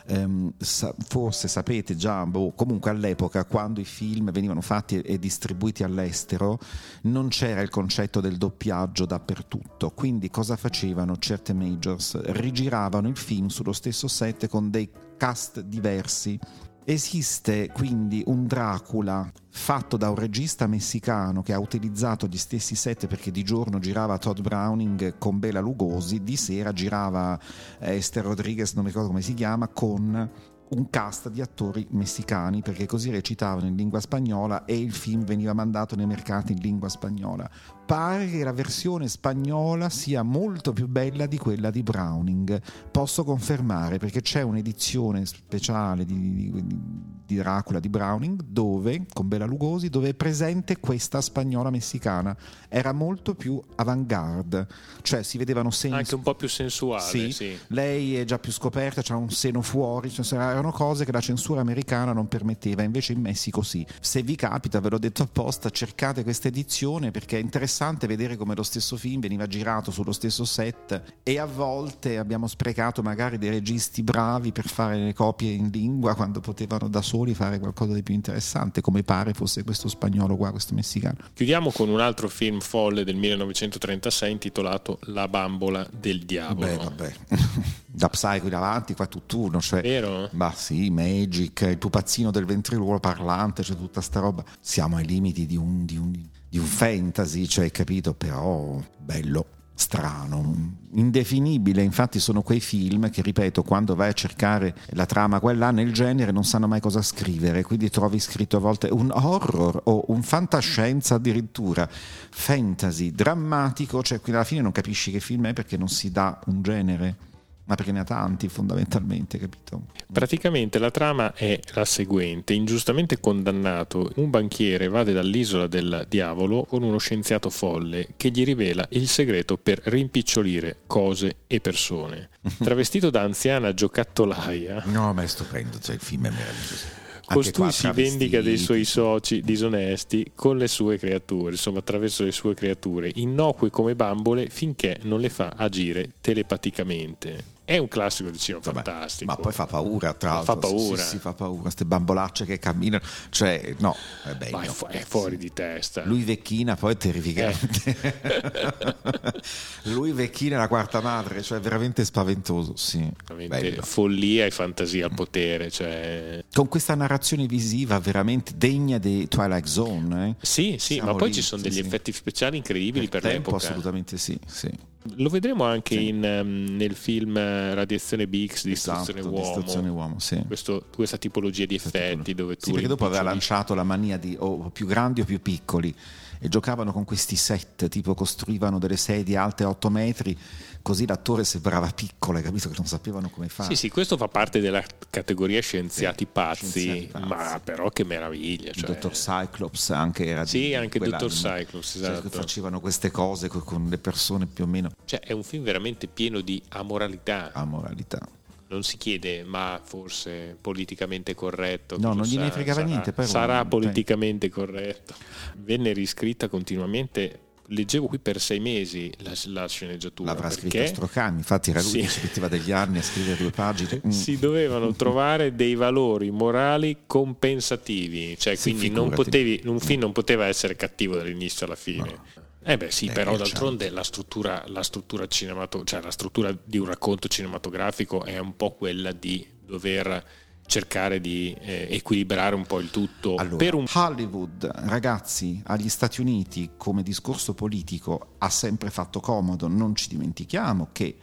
ehm, 0.07 0.53
sa- 0.57 0.93
forse 0.97 1.47
sapete 1.47 1.95
già, 1.95 2.25
boh, 2.25 2.53
comunque 2.53 2.89
all'epoca 2.89 3.45
quando 3.45 3.79
i 3.79 3.85
film 3.85 4.31
venivano 4.31 4.61
fatti 4.61 4.97
e, 4.97 5.13
e 5.13 5.19
distribuiti 5.19 5.83
all'estero 5.83 6.59
non 7.03 7.29
c'era 7.29 7.61
il 7.61 7.69
concetto 7.69 8.21
del 8.21 8.37
doppiaggio 8.37 9.05
dappertutto, 9.05 9.91
quindi 9.91 10.29
cosa 10.29 10.55
facevano 10.55 11.17
certe 11.17 11.53
majors? 11.53 12.19
Rigiravano 12.21 13.07
il 13.07 13.17
film 13.17 13.47
sullo 13.47 13.73
stesso 13.73 14.07
set 14.07 14.47
con 14.47 14.69
dei 14.69 14.89
cast 15.17 15.61
diversi 15.61 16.39
Esiste 16.87 17.71
quindi 17.73 18.21
un 18.27 18.45
Dracula 18.45 19.27
fatto 19.49 19.97
da 19.97 20.11
un 20.11 20.15
regista 20.17 20.67
messicano 20.67 21.41
che 21.41 21.51
ha 21.51 21.57
utilizzato 21.57 22.27
gli 22.27 22.37
stessi 22.37 22.75
set 22.75 23.07
perché 23.07 23.31
di 23.31 23.41
giorno 23.41 23.79
girava 23.79 24.19
Todd 24.19 24.39
Browning 24.41 25.17
con 25.17 25.39
Bela 25.39 25.59
Lugosi, 25.61 26.21
di 26.21 26.35
sera 26.35 26.71
girava 26.73 27.39
eh, 27.79 27.95
Esther 27.95 28.25
Rodriguez, 28.25 28.73
non 28.73 28.83
mi 28.83 28.89
ricordo 28.89 29.09
come 29.09 29.23
si 29.23 29.33
chiama, 29.33 29.67
con 29.67 30.29
un 30.67 30.89
cast 30.91 31.29
di 31.29 31.41
attori 31.41 31.87
messicani 31.89 32.61
perché 32.61 32.85
così 32.85 33.09
recitavano 33.09 33.65
in 33.65 33.75
lingua 33.75 33.99
spagnola 33.99 34.65
e 34.65 34.77
il 34.77 34.93
film 34.93 35.23
veniva 35.23 35.53
mandato 35.53 35.95
nei 35.95 36.05
mercati 36.05 36.51
in 36.51 36.59
lingua 36.59 36.89
spagnola 36.89 37.49
pare 37.85 38.27
che 38.29 38.43
la 38.43 38.51
versione 38.51 39.07
spagnola 39.07 39.89
sia 39.89 40.23
molto 40.23 40.73
più 40.73 40.87
bella 40.87 41.27
di 41.27 41.37
quella 41.37 41.69
di 41.69 41.83
Browning. 41.83 42.59
Posso 42.89 43.23
confermare 43.23 43.99
perché 43.99 44.21
c'è 44.21 44.41
un'edizione 44.41 45.25
speciale 45.25 46.03
di, 46.03 46.51
di, 46.51 46.77
di 47.25 47.35
Dracula 47.35 47.79
di 47.79 47.89
Browning 47.89 48.41
dove, 48.43 49.05
con 49.13 49.27
Bella 49.27 49.45
Lugosi, 49.45 49.89
dove 49.89 50.09
è 50.09 50.13
presente 50.15 50.79
questa 50.79 51.21
spagnola 51.21 51.69
messicana. 51.69 52.35
Era 52.67 52.91
molto 52.91 53.35
più 53.35 53.61
avant-garde, 53.75 54.67
cioè 55.03 55.21
si 55.21 55.37
vedevano 55.37 55.69
seni. 55.69 55.95
Anche 55.95 56.15
un 56.15 56.23
po' 56.23 56.35
più 56.35 56.49
sensuale. 56.49 57.03
Sì, 57.03 57.31
sì. 57.31 57.57
lei 57.67 58.15
è 58.15 58.23
già 58.25 58.39
più 58.39 58.51
scoperta, 58.51 59.01
c'ha 59.03 59.15
un 59.15 59.29
seno 59.29 59.61
fuori, 59.61 60.09
cioè, 60.09 60.39
erano 60.39 60.71
cose 60.71 61.05
che 61.05 61.11
la 61.11 61.21
censura 61.21 61.61
americana 61.61 62.13
non 62.13 62.27
permetteva, 62.27 62.81
invece 62.81 63.13
in 63.13 63.21
Messico 63.21 63.61
sì. 63.61 63.85
Se 63.99 64.23
vi 64.23 64.35
capita, 64.35 64.79
ve 64.79 64.89
l'ho 64.89 64.99
detto 64.99 65.21
apposta, 65.21 65.69
cercate 65.69 66.23
questa 66.23 66.47
edizione 66.47 67.11
perché 67.11 67.37
è 67.37 67.41
interessante 67.41 67.74
interessante 67.75 68.07
vedere 68.07 68.37
come 68.37 68.55
lo 68.55 68.63
stesso 68.63 68.95
film 68.95 69.19
veniva 69.19 69.47
girato 69.47 69.91
sullo 69.91 70.13
stesso 70.13 70.45
set 70.45 71.19
e 71.23 71.39
a 71.39 71.45
volte 71.45 72.17
abbiamo 72.17 72.47
sprecato 72.47 73.01
magari 73.01 73.37
dei 73.37 73.49
registi 73.49 74.01
bravi 74.01 74.53
per 74.53 74.65
fare 74.65 74.97
le 74.97 75.13
copie 75.13 75.51
in 75.51 75.69
lingua 75.71 76.15
quando 76.15 76.39
potevano 76.39 76.87
da 76.87 77.01
soli 77.01 77.33
fare 77.33 77.59
qualcosa 77.59 77.91
di 77.93 78.01
più 78.01 78.13
interessante, 78.13 78.79
come 78.79 79.03
pare 79.03 79.33
fosse 79.33 79.65
questo 79.65 79.89
spagnolo 79.89 80.37
qua, 80.37 80.51
questo 80.51 80.73
messicano. 80.73 81.17
Chiudiamo 81.33 81.69
con 81.71 81.89
un 81.89 81.99
altro 81.99 82.29
film 82.29 82.61
folle 82.61 83.03
del 83.03 83.17
1936 83.17 84.31
intitolato 84.31 84.99
La 85.07 85.27
bambola 85.27 85.85
del 85.91 86.23
diavolo. 86.25 86.65
Beh, 86.65 86.77
vabbè. 86.77 87.13
da 87.95 88.07
Psycho 88.07 88.47
in 88.47 88.53
avanti 88.53 88.93
fa 88.93 89.05
tutt'uno, 89.07 89.59
cioè, 89.59 89.81
Vero? 89.81 90.29
Ma 90.31 90.53
sì, 90.55 90.89
Magic, 90.89 91.61
il 91.61 91.77
pupazzino 91.77 92.31
del 92.31 92.45
ventriloquo 92.45 92.99
parlante, 92.99 93.63
c'è 93.63 93.69
cioè 93.69 93.77
tutta 93.77 93.99
sta 93.99 94.21
roba. 94.21 94.45
Siamo 94.61 94.95
ai 94.95 95.05
limiti 95.05 95.45
di 95.45 95.57
un, 95.57 95.85
di 95.85 95.97
un, 95.97 96.13
di 96.55 96.61
un 96.61 96.65
fantasy, 96.65 97.47
cioè, 97.47 97.69
capito? 97.69 98.13
Però 98.13 98.81
bello 98.97 99.47
strano, 99.73 100.77
indefinibile. 100.93 101.83
Infatti, 101.83 102.17
sono 102.21 102.41
quei 102.41 102.61
film 102.61 103.09
che, 103.09 103.21
ripeto, 103.21 103.61
quando 103.61 103.93
vai 103.93 104.07
a 104.07 104.13
cercare 104.13 104.73
la 104.91 105.05
trama 105.05 105.41
quella 105.41 105.71
nel 105.71 105.91
genere, 105.91 106.31
non 106.31 106.45
sanno 106.45 106.69
mai 106.69 106.79
cosa 106.79 107.01
scrivere. 107.01 107.61
Quindi 107.63 107.89
trovi 107.89 108.19
scritto 108.21 108.55
a 108.55 108.61
volte 108.61 108.87
un 108.87 109.11
horror 109.13 109.81
o 109.83 110.05
un 110.07 110.23
fantascienza 110.23 111.15
addirittura, 111.15 111.89
fantasy, 111.89 113.11
drammatico, 113.11 114.01
cioè 114.01 114.21
alla 114.27 114.45
fine 114.45 114.61
non 114.61 114.71
capisci 114.71 115.11
che 115.11 115.19
film 115.19 115.47
è 115.47 115.53
perché 115.53 115.75
non 115.75 115.89
si 115.89 116.09
dà 116.09 116.39
un 116.45 116.61
genere 116.61 117.33
ma 117.65 117.75
perché 117.75 117.91
ne 117.91 117.99
ha 117.99 118.03
tanti 118.03 118.47
fondamentalmente, 118.47 119.39
capito? 119.39 119.87
Praticamente 120.11 120.77
la 120.77 120.91
trama 120.91 121.33
è 121.33 121.59
la 121.73 121.85
seguente: 121.85 122.53
ingiustamente 122.53 123.19
condannato, 123.19 124.11
un 124.15 124.29
banchiere 124.29 124.85
evade 124.85 125.13
dall'isola 125.13 125.67
del 125.67 126.05
diavolo 126.07 126.63
con 126.63 126.83
uno 126.83 126.97
scienziato 126.97 127.49
folle 127.49 128.09
che 128.17 128.29
gli 128.29 128.43
rivela 128.43 128.85
il 128.91 129.07
segreto 129.07 129.57
per 129.57 129.81
rimpicciolire 129.85 130.77
cose 130.85 131.37
e 131.47 131.59
persone. 131.59 132.29
Travestito 132.63 133.09
da 133.09 133.21
anziana 133.21 133.73
giocattolaia. 133.73 134.83
No, 134.85 135.11
ma 135.13 135.23
è 135.23 135.27
stupendo, 135.27 135.79
cioè 135.79 135.95
il 135.95 136.01
film 136.01 136.27
è 136.27 136.29
meraviglioso. 136.29 137.03
Costui 137.25 137.71
si 137.71 137.89
vendica 137.91 138.41
dei 138.41 138.57
suoi 138.57 138.85
soci 138.85 139.41
disonesti 139.41 140.33
con 140.35 140.57
le 140.57 140.67
sue 140.67 140.99
creature, 140.99 141.51
insomma 141.51 141.79
attraverso 141.79 142.23
le 142.23 142.31
sue 142.31 142.53
creature, 142.53 143.11
innocue 143.15 143.71
come 143.71 143.95
bambole 143.95 144.49
finché 144.49 144.99
non 145.01 145.19
le 145.19 145.29
fa 145.29 145.53
agire 145.57 146.11
telepaticamente. 146.21 147.53
È 147.65 147.79
un 147.79 147.87
classico 147.87 148.29
di 148.29 148.37
cinema 148.37 148.63
Vabbè, 148.63 148.83
fantastico. 148.83 149.31
Ma 149.31 149.37
poi 149.37 149.51
fa 149.51 149.65
paura, 149.65 150.13
tra 150.13 150.33
l'altro. 150.33 150.53
Fa 150.53 150.59
paura. 150.59 151.01
Sì, 151.01 151.09
sì, 151.09 151.17
fa 151.17 151.33
paura. 151.33 151.61
Queste 151.63 151.83
bambolacce 151.83 152.45
che 152.45 152.59
camminano. 152.59 153.03
Cioè, 153.29 153.73
no, 153.79 153.95
è 154.23 154.35
bello. 154.35 154.59
È, 154.59 154.67
fu- 154.67 154.85
è 154.85 155.03
fuori 155.03 155.31
sì. 155.31 155.37
di 155.37 155.53
testa. 155.53 156.03
Lui 156.05 156.21
vecchina, 156.23 156.75
poi 156.75 156.93
è 156.93 156.97
terrificante. 156.97 157.95
Eh. 158.01 159.41
Lui 159.89 160.11
vecchina 160.11 160.59
la 160.59 160.67
quarta 160.67 161.01
madre, 161.01 161.41
cioè 161.41 161.59
veramente 161.59 162.05
spaventoso. 162.05 162.75
Sì, 162.75 163.09
veramente 163.25 163.81
follia 163.81 164.45
e 164.45 164.51
fantasia 164.51 165.07
al 165.07 165.15
potere. 165.15 165.71
Cioè... 165.71 166.43
Con 166.53 166.67
questa 166.67 166.93
narrazione 166.93 167.47
visiva 167.47 167.97
veramente 167.99 168.53
degna 168.55 168.99
di 168.99 169.27
Twilight 169.27 169.65
Zone. 169.65 170.29
Eh? 170.29 170.45
Sì, 170.45 170.75
sì, 170.77 170.93
Siamo 170.93 171.13
ma 171.13 171.17
poi 171.17 171.29
lì, 171.29 171.33
ci 171.33 171.41
sono 171.41 171.63
degli 171.63 171.79
effetti 171.79 172.11
speciali 172.11 172.57
incredibili 172.57 173.07
per, 173.07 173.21
per 173.21 173.31
tempo, 173.31 173.49
l'epoca. 173.49 173.69
Assolutamente 173.69 174.17
sì, 174.17 174.37
sì. 174.45 174.93
Lo 175.15 175.29
vedremo 175.29 175.63
anche 175.63 175.95
sì. 175.95 176.07
in, 176.07 176.23
um, 176.23 176.75
nel 176.75 176.95
film 176.95 177.37
Radiazione 177.37 178.27
BX 178.27 178.65
Distruzione 178.65 179.19
esatto, 179.19 179.33
Uomo. 179.33 179.45
Distruzione 179.45 179.89
Uomo 179.89 180.19
sì. 180.19 180.43
Questo, 180.47 180.85
questa 180.93 181.17
tipologia 181.17 181.65
di 181.65 181.77
questa 181.77 181.97
effetti 181.97 182.23
tipologia. 182.23 182.41
dove 182.41 182.55
tu. 182.55 182.65
Sì, 182.65 182.71
perché 182.71 182.87
dopo 182.87 183.05
aveva 183.05 183.21
lanciato 183.21 183.73
la 183.73 183.83
mania 183.83 184.17
di 184.17 184.35
o 184.39 184.69
più 184.69 184.85
grandi 184.85 185.21
o 185.21 185.25
più 185.25 185.41
piccoli 185.41 185.93
e 186.39 186.49
giocavano 186.49 186.91
con 186.91 187.05
questi 187.05 187.35
set, 187.35 187.87
tipo 187.87 188.13
costruivano 188.13 188.79
delle 188.79 188.97
sedie 188.97 189.37
alte 189.37 189.63
8 189.63 189.89
metri, 189.89 190.37
così 190.81 191.07
l'attore 191.07 191.43
sembrava 191.43 191.89
piccolo, 191.89 192.37
hai 192.37 192.43
capito 192.43 192.69
che 192.69 192.75
non 192.77 192.85
sapevano 192.85 193.29
come 193.29 193.49
fare. 193.49 193.73
Sì, 193.73 193.75
sì, 193.75 193.89
questo 193.89 194.17
fa 194.17 194.27
parte 194.27 194.59
della 194.59 194.83
categoria 195.09 195.61
scienziati, 195.61 196.25
sì, 196.25 196.29
pazzi, 196.31 196.79
scienziati 196.79 197.07
pazzi, 197.07 197.25
ma 197.25 197.59
però 197.63 197.89
che 197.89 198.03
meraviglia. 198.03 198.71
Cioè... 198.71 198.89
Il 198.89 198.93
dottor 198.93 199.11
Cyclops 199.11 199.89
anche 199.91 200.25
era 200.25 200.45
Sì, 200.45 200.59
di 200.59 200.75
anche 200.75 200.97
il 200.97 201.09
dottor 201.09 201.31
Cyclops, 201.31 201.95
esatto. 201.95 202.29
Cioè, 202.29 202.39
facevano 202.39 202.79
queste 202.79 203.09
cose 203.11 203.47
con 203.47 203.87
le 203.89 203.97
persone 203.97 204.45
più 204.45 204.65
o 204.65 204.67
meno. 204.67 204.91
Cioè, 205.03 205.19
è 205.19 205.33
un 205.33 205.43
film 205.43 205.63
veramente 205.63 206.07
pieno 206.07 206.41
di 206.41 206.61
amoralità. 206.69 207.51
Amoralità 207.53 208.27
non 208.67 208.83
si 208.83 208.97
chiede 208.97 209.43
ma 209.43 209.79
forse 209.83 210.57
politicamente 210.59 211.35
corretto. 211.35 211.97
No, 211.99 212.13
non 212.13 212.25
gliene 212.25 212.51
fregava 212.51 212.79
sarà, 212.79 212.91
niente. 212.91 213.13
Però, 213.13 213.27
sarà 213.27 213.65
politicamente 213.65 214.49
corretto. 214.49 215.13
Venne 215.57 215.93
riscritta 215.93 216.47
continuamente. 216.47 217.39
Leggevo 217.69 218.05
qui 218.05 218.19
per 218.19 218.39
sei 218.39 218.59
mesi 218.59 219.11
la, 219.19 219.33
la 219.45 219.67
sceneggiatura. 219.67 220.33
L'avrà 220.33 220.49
perché... 220.49 220.69
scritta 220.69 220.85
Strocani, 220.85 221.37
infatti 221.37 221.71
era 221.71 221.81
lui 221.81 222.07
sì. 222.07 222.19
che 222.19 222.27
metteva 222.27 222.47
degli 222.47 222.71
anni 222.71 222.99
a 222.99 223.01
scrivere 223.01 223.37
due 223.37 223.49
pagine. 223.49 224.01
Mm. 224.05 224.09
Si 224.11 224.37
dovevano 224.37 224.93
trovare 224.93 225.55
dei 225.55 225.73
valori 225.73 226.29
morali 226.29 226.97
compensativi, 227.07 228.37
cioè 228.37 228.53
sì, 228.53 228.69
quindi 228.69 228.89
non 228.91 229.09
potevi, 229.09 229.61
un 229.65 229.79
film 229.79 230.01
non 230.01 230.11
poteva 230.11 230.45
essere 230.45 230.75
cattivo 230.75 231.15
dall'inizio 231.15 231.65
alla 231.65 231.75
fine. 231.75 232.09
No. 232.35 232.43
Eh 232.67 232.77
beh 232.77 232.89
sì, 232.89 233.05
eh, 233.05 233.11
però 233.11 233.37
d'altronde 233.37 233.83
certo. 233.83 233.95
la 233.95 234.03
struttura, 234.03 234.63
la 234.67 234.81
struttura, 234.81 235.27
cinemato- 235.27 235.83
cioè 235.83 236.01
la 236.01 236.09
struttura 236.09 236.57
di 236.63 236.79
un 236.79 236.87
racconto 236.87 237.27
cinematografico 237.27 238.23
è 238.23 238.39
un 238.39 238.55
po' 238.55 238.71
quella 238.73 239.11
di 239.11 239.47
dover 239.63 240.25
cercare 240.65 241.21
di 241.21 241.55
eh, 241.61 241.87
equilibrare 241.91 242.55
un 242.55 242.65
po' 242.65 242.79
il 242.79 242.89
tutto. 242.89 243.35
Allora, 243.35 243.57
per 243.57 243.75
un... 243.75 243.85
Hollywood, 243.93 244.65
ragazzi, 244.87 245.61
agli 245.65 245.89
Stati 245.89 246.21
Uniti 246.21 246.71
come 246.75 247.03
discorso 247.03 247.53
politico 247.53 248.35
ha 248.39 248.49
sempre 248.49 248.89
fatto 248.89 249.19
comodo, 249.19 249.67
non 249.67 249.95
ci 249.95 250.07
dimentichiamo 250.09 250.89
che 250.91 251.17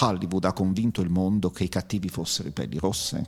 Hollywood 0.00 0.44
ha 0.44 0.54
convinto 0.54 1.02
il 1.02 1.10
mondo 1.10 1.50
che 1.50 1.64
i 1.64 1.68
cattivi 1.68 2.08
fossero 2.08 2.48
i 2.48 2.52
pelli 2.52 2.78
rosse 2.78 3.26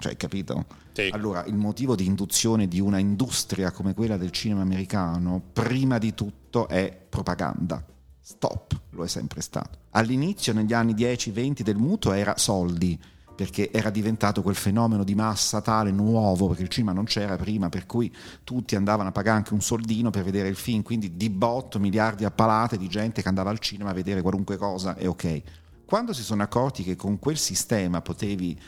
cioè, 0.00 0.16
capito? 0.16 0.64
Sì. 0.92 1.10
Allora, 1.12 1.44
il 1.44 1.54
motivo 1.54 1.94
di 1.94 2.06
induzione 2.06 2.66
di 2.66 2.80
una 2.80 2.98
industria 2.98 3.70
come 3.70 3.94
quella 3.94 4.16
del 4.16 4.30
cinema 4.30 4.62
americano, 4.62 5.40
prima 5.52 5.98
di 5.98 6.14
tutto, 6.14 6.66
è 6.68 6.98
propaganda. 7.08 7.84
Stop, 8.18 8.80
lo 8.90 9.04
è 9.04 9.08
sempre 9.08 9.42
stato. 9.42 9.78
All'inizio, 9.90 10.52
negli 10.52 10.72
anni 10.72 10.94
10-20 10.94 11.60
del 11.60 11.76
mutuo, 11.76 12.12
era 12.12 12.36
soldi, 12.38 12.98
perché 13.34 13.70
era 13.70 13.90
diventato 13.90 14.40
quel 14.42 14.54
fenomeno 14.54 15.04
di 15.04 15.14
massa 15.14 15.60
tale 15.60 15.90
nuovo, 15.90 16.48
perché 16.48 16.62
il 16.62 16.68
cinema 16.68 16.92
non 16.92 17.04
c'era 17.04 17.36
prima, 17.36 17.68
per 17.68 17.84
cui 17.86 18.14
tutti 18.42 18.74
andavano 18.74 19.10
a 19.10 19.12
pagare 19.12 19.36
anche 19.36 19.52
un 19.52 19.60
soldino 19.60 20.10
per 20.10 20.24
vedere 20.24 20.48
il 20.48 20.56
film, 20.56 20.82
quindi 20.82 21.16
di 21.16 21.28
botto, 21.28 21.78
miliardi 21.78 22.24
a 22.24 22.30
palate 22.30 22.78
di 22.78 22.88
gente 22.88 23.20
che 23.20 23.28
andava 23.28 23.50
al 23.50 23.58
cinema 23.58 23.90
a 23.90 23.94
vedere 23.94 24.22
qualunque 24.22 24.56
cosa, 24.56 24.96
e 24.96 25.06
ok. 25.06 25.42
Quando 25.84 26.12
si 26.12 26.22
sono 26.22 26.42
accorti 26.42 26.84
che 26.84 26.96
con 26.96 27.18
quel 27.18 27.36
sistema 27.36 28.00
potevi 28.00 28.58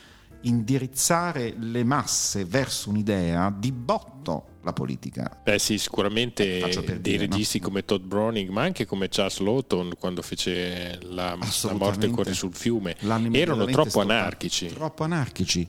indirizzare 0.43 1.55
le 1.59 1.85
masse 1.85 2.45
verso 2.45 2.91
un'idea 2.91 3.55
di 3.57 3.73
botto 3.73 4.47
la 4.63 4.73
politica. 4.73 5.41
Beh 5.43 5.59
sì, 5.59 5.79
sicuramente 5.79 6.61
dei 6.61 7.01
dire, 7.01 7.19
registi 7.19 7.59
no? 7.59 7.67
come 7.67 7.85
Todd 7.85 8.05
Browning, 8.05 8.49
ma 8.51 8.63
anche 8.63 8.87
come 8.87 9.09
Charles 9.09 9.39
Lawton 9.39 9.93
quando 9.99 10.23
fece 10.23 10.99
la, 11.03 11.37
la 11.37 11.73
morte 11.73 12.09
corre 12.11 12.33
sul 12.33 12.55
fiume, 12.55 12.97
erano 13.33 13.65
troppo 13.67 14.01
anarchici. 14.01 14.67
Troppo 14.67 15.05
anarchici. 15.05 15.69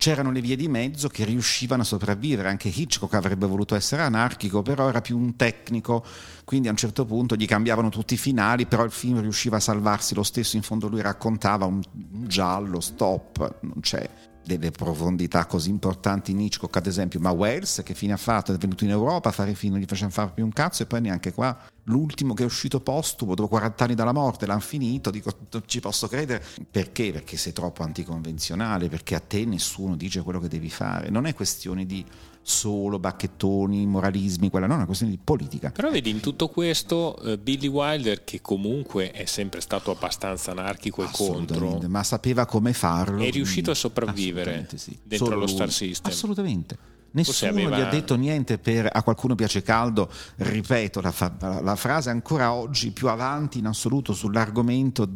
C'erano 0.00 0.30
le 0.30 0.40
vie 0.40 0.56
di 0.56 0.66
mezzo 0.66 1.08
che 1.08 1.26
riuscivano 1.26 1.82
a 1.82 1.84
sopravvivere, 1.84 2.48
anche 2.48 2.68
Hitchcock 2.68 3.12
avrebbe 3.12 3.46
voluto 3.46 3.74
essere 3.74 4.00
anarchico, 4.00 4.62
però 4.62 4.88
era 4.88 5.02
più 5.02 5.18
un 5.18 5.36
tecnico, 5.36 6.02
quindi 6.46 6.68
a 6.68 6.70
un 6.70 6.78
certo 6.78 7.04
punto 7.04 7.36
gli 7.36 7.44
cambiavano 7.44 7.90
tutti 7.90 8.14
i 8.14 8.16
finali, 8.16 8.64
però 8.64 8.82
il 8.84 8.92
film 8.92 9.20
riusciva 9.20 9.58
a 9.58 9.60
salvarsi 9.60 10.14
lo 10.14 10.22
stesso, 10.22 10.56
in 10.56 10.62
fondo 10.62 10.88
lui 10.88 11.02
raccontava 11.02 11.66
un, 11.66 11.82
giallo, 12.26 12.80
stop, 12.80 13.56
non 13.60 13.80
c'è 13.80 14.08
delle 14.58 14.70
profondità 14.70 15.46
così 15.46 15.70
importanti 15.70 16.32
in 16.32 16.40
Hitchcock 16.40 16.76
ad 16.76 16.86
esempio 16.86 17.20
ma 17.20 17.30
Wells 17.30 17.82
che 17.84 17.94
fine 17.94 18.12
ha 18.12 18.16
fatto? 18.16 18.52
è 18.52 18.56
venuto 18.56 18.84
in 18.84 18.90
Europa 18.90 19.28
a 19.28 19.32
fare 19.32 19.54
film 19.54 19.74
non 19.74 19.82
gli 19.82 19.86
facevano 19.86 20.12
fare 20.12 20.30
più 20.34 20.44
un 20.44 20.52
cazzo 20.52 20.82
e 20.82 20.86
poi 20.86 21.00
neanche 21.00 21.32
qua 21.32 21.56
l'ultimo 21.84 22.34
che 22.34 22.42
è 22.42 22.46
uscito 22.46 22.80
postumo 22.80 23.34
dopo 23.34 23.48
40 23.48 23.84
anni 23.84 23.94
dalla 23.94 24.12
morte 24.12 24.46
l'hanno 24.46 24.60
finito 24.60 25.10
dico 25.10 25.32
non 25.50 25.62
ci 25.66 25.80
posso 25.80 26.08
credere 26.08 26.44
perché? 26.70 27.12
perché 27.12 27.36
sei 27.36 27.52
troppo 27.52 27.82
anticonvenzionale 27.82 28.88
perché 28.88 29.14
a 29.14 29.20
te 29.20 29.44
nessuno 29.44 29.96
dice 29.96 30.22
quello 30.22 30.40
che 30.40 30.48
devi 30.48 30.70
fare 30.70 31.10
non 31.10 31.26
è 31.26 31.34
questione 31.34 31.86
di 31.86 32.04
solo 32.42 32.98
bacchettoni, 32.98 33.86
moralismi, 33.86 34.50
quella 34.50 34.66
non 34.66 34.74
è 34.74 34.78
una 34.78 34.86
questione 34.86 35.12
di 35.12 35.18
politica. 35.22 35.70
Però 35.70 35.90
vedi 35.90 36.10
in 36.10 36.20
tutto 36.20 36.48
questo 36.48 37.16
uh, 37.22 37.38
Billy 37.38 37.68
Wilder 37.68 38.24
che 38.24 38.40
comunque 38.40 39.10
è 39.10 39.24
sempre 39.26 39.60
stato 39.60 39.90
abbastanza 39.90 40.50
anarchico 40.50 41.04
e 41.04 41.08
contro, 41.12 41.80
ma 41.86 42.02
sapeva 42.02 42.46
come 42.46 42.72
farlo. 42.72 43.22
È 43.22 43.30
riuscito 43.30 43.70
a 43.70 43.74
sopravvivere 43.74 44.68
sì. 44.74 44.98
dentro 45.02 45.26
Solo 45.26 45.38
lo 45.40 45.44
lui. 45.44 45.54
Star 45.54 45.70
System. 45.70 46.10
Assolutamente. 46.10 46.78
Nessuno 47.12 47.50
aveva... 47.50 47.76
gli 47.76 47.80
ha 47.80 47.88
detto 47.88 48.14
niente 48.14 48.58
per 48.58 48.88
a 48.90 49.02
qualcuno 49.02 49.34
piace 49.34 49.62
caldo, 49.62 50.08
ripeto 50.36 51.00
la, 51.00 51.10
fa, 51.10 51.60
la 51.60 51.74
frase 51.74 52.10
ancora 52.10 52.52
oggi 52.52 52.92
più 52.92 53.08
avanti 53.08 53.58
in 53.58 53.66
assoluto 53.66 54.12
sull'argomento 54.12 55.08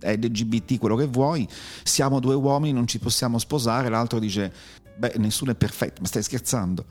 LGBT, 0.00 0.78
quello 0.78 0.96
che 0.96 1.06
vuoi, 1.06 1.46
siamo 1.82 2.20
due 2.20 2.34
uomini, 2.34 2.72
non 2.72 2.86
ci 2.86 2.98
possiamo 2.98 3.38
sposare, 3.38 3.88
l'altro 3.88 4.18
dice 4.18 4.52
beh 5.08 5.14
nessuno 5.18 5.50
è 5.50 5.54
perfetto, 5.56 6.00
ma 6.00 6.06
stai 6.06 6.22
scherzando? 6.22 6.84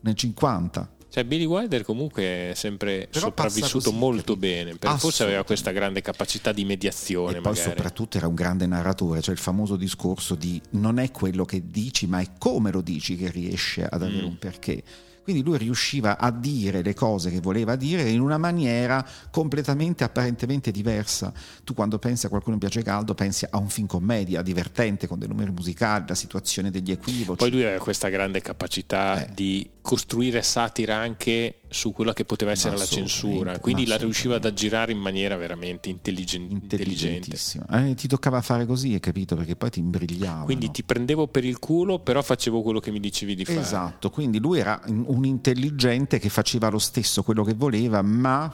Nel 0.00 0.14
50. 0.14 0.90
Cioè 1.08 1.24
Billy 1.24 1.44
Wilder 1.46 1.82
comunque 1.82 2.50
è 2.50 2.52
sempre 2.54 3.08
Però 3.10 3.26
sopravvissuto 3.26 3.90
così, 3.90 3.96
molto 3.96 4.36
bene, 4.36 4.76
forse 4.98 5.22
aveva 5.24 5.42
questa 5.44 5.70
grande 5.72 6.00
capacità 6.02 6.52
di 6.52 6.64
mediazione 6.64 7.38
E 7.38 7.40
poi 7.40 7.52
magari. 7.54 7.70
soprattutto 7.70 8.18
era 8.18 8.26
un 8.28 8.34
grande 8.34 8.66
narratore, 8.66 9.22
cioè 9.22 9.34
il 9.34 9.40
famoso 9.40 9.76
discorso 9.76 10.34
di 10.34 10.60
non 10.70 10.98
è 10.98 11.10
quello 11.10 11.44
che 11.44 11.62
dici, 11.70 12.06
ma 12.06 12.20
è 12.20 12.32
come 12.38 12.70
lo 12.70 12.82
dici 12.82 13.16
che 13.16 13.30
riesce 13.30 13.84
ad 13.84 14.02
avere 14.02 14.22
Mm. 14.22 14.26
un 14.26 14.38
perché. 14.38 14.82
Quindi 15.26 15.42
lui 15.42 15.58
riusciva 15.58 16.18
a 16.18 16.30
dire 16.30 16.82
le 16.82 16.94
cose 16.94 17.32
che 17.32 17.40
voleva 17.40 17.74
dire 17.74 18.08
in 18.08 18.20
una 18.20 18.38
maniera 18.38 19.04
completamente, 19.32 20.04
apparentemente 20.04 20.70
diversa. 20.70 21.32
Tu 21.64 21.74
quando 21.74 21.98
pensi 21.98 22.26
a 22.26 22.28
qualcuno 22.28 22.58
piace 22.58 22.84
caldo, 22.84 23.12
pensi 23.12 23.44
a 23.50 23.58
un 23.58 23.68
film 23.68 23.88
commedia 23.88 24.40
divertente 24.40 25.08
con 25.08 25.18
dei 25.18 25.26
numeri 25.26 25.50
musicali, 25.50 26.04
la 26.06 26.14
situazione 26.14 26.70
degli 26.70 26.92
equivoci. 26.92 27.38
Poi 27.38 27.50
lui 27.50 27.64
aveva 27.64 27.82
questa 27.82 28.08
grande 28.08 28.40
capacità 28.40 29.24
Eh. 29.26 29.34
di 29.34 29.68
costruire 29.80 30.42
satira 30.42 30.94
anche 30.94 31.56
su 31.68 31.92
quella 31.92 32.12
che 32.12 32.24
poteva 32.24 32.52
essere 32.52 32.76
la 32.76 32.84
censura, 32.84 33.58
quindi 33.58 33.86
la 33.86 33.96
riusciva 33.96 34.36
ad 34.36 34.44
aggirare 34.44 34.92
in 34.92 34.98
maniera 34.98 35.36
veramente 35.36 35.88
intelligen- 35.88 36.48
intelligente. 36.50 37.36
Eh, 37.70 37.94
ti 37.94 38.08
toccava 38.08 38.40
fare 38.40 38.66
così, 38.66 38.94
hai 38.94 39.00
capito? 39.00 39.36
Perché 39.36 39.56
poi 39.56 39.70
ti 39.70 39.80
imbrigliava. 39.80 40.44
Quindi 40.44 40.70
ti 40.70 40.82
prendevo 40.82 41.26
per 41.26 41.44
il 41.44 41.58
culo, 41.58 41.98
però 41.98 42.22
facevo 42.22 42.62
quello 42.62 42.80
che 42.80 42.90
mi 42.90 43.00
dicevi 43.00 43.34
di 43.34 43.44
fare. 43.44 43.60
Esatto, 43.60 44.10
quindi 44.10 44.38
lui 44.38 44.58
era 44.58 44.80
un 44.86 45.24
intelligente 45.24 46.18
che 46.18 46.28
faceva 46.28 46.68
lo 46.68 46.78
stesso 46.78 47.22
quello 47.22 47.42
che 47.42 47.54
voleva, 47.54 48.02
ma 48.02 48.52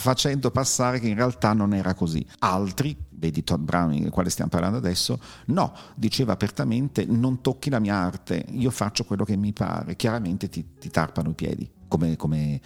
facendo 0.00 0.50
passare 0.50 0.98
che 0.98 1.08
in 1.08 1.14
realtà 1.14 1.52
non 1.52 1.74
era 1.74 1.92
così. 1.94 2.24
Altri, 2.38 2.96
vedi 3.10 3.44
Todd 3.44 3.62
Browning, 3.62 4.02
del 4.02 4.10
quale 4.10 4.30
stiamo 4.30 4.50
parlando 4.50 4.78
adesso, 4.78 5.20
no, 5.46 5.74
diceva 5.94 6.32
apertamente 6.32 7.04
non 7.04 7.42
tocchi 7.42 7.68
la 7.68 7.78
mia 7.80 7.96
arte, 7.96 8.46
io 8.50 8.70
faccio 8.70 9.04
quello 9.04 9.24
che 9.24 9.36
mi 9.36 9.52
pare. 9.52 9.96
Chiaramente 9.96 10.48
ti, 10.48 10.64
ti 10.78 10.88
tarpano 10.88 11.30
i 11.30 11.34
piedi, 11.34 11.70
come, 11.90 12.16
come 12.16 12.60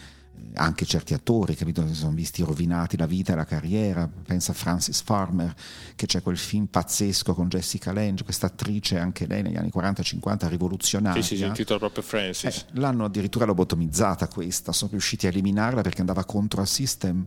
anche 0.57 0.85
certi 0.85 1.15
attori, 1.15 1.57
capito, 1.57 1.87
si 1.89 1.95
sono 1.95 2.13
visti 2.13 2.43
rovinati 2.43 2.97
la 2.97 3.07
vita 3.07 3.33
e 3.33 3.37
la 3.37 3.45
carriera. 3.45 4.09
Pensa 4.09 4.53
a 4.53 4.55
Francis 4.55 5.01
Farmer, 5.03 5.53
che 5.97 6.07
c'è 6.07 6.23
quel 6.23 6.37
film 6.37 6.67
pazzesco 6.67 7.35
con 7.35 7.49
Jessica 7.49 7.93
Lange, 7.93 8.23
questa 8.25 8.47
attrice 8.47 8.99
anche 8.99 9.27
lei 9.27 9.43
negli 9.43 9.57
anni 9.57 9.71
40-50 9.75 10.49
rivoluzionaria. 10.49 11.23
Sì, 11.23 11.29
sì, 11.29 11.37
si 11.37 11.45
intitola 11.45 11.79
proprio 11.79 12.03
Francis. 12.03 12.57
Eh, 12.59 12.65
l'hanno 12.79 13.05
addirittura 13.05 13.45
lobotomizzata 13.47 14.29
questa, 14.29 14.73
sono 14.73 14.91
riusciti 14.93 15.27
a 15.27 15.31
eliminarla 15.31 15.81
perché 15.81 16.01
andava 16.01 16.25
contro 16.25 16.61
al 16.61 16.69
system 16.69 17.27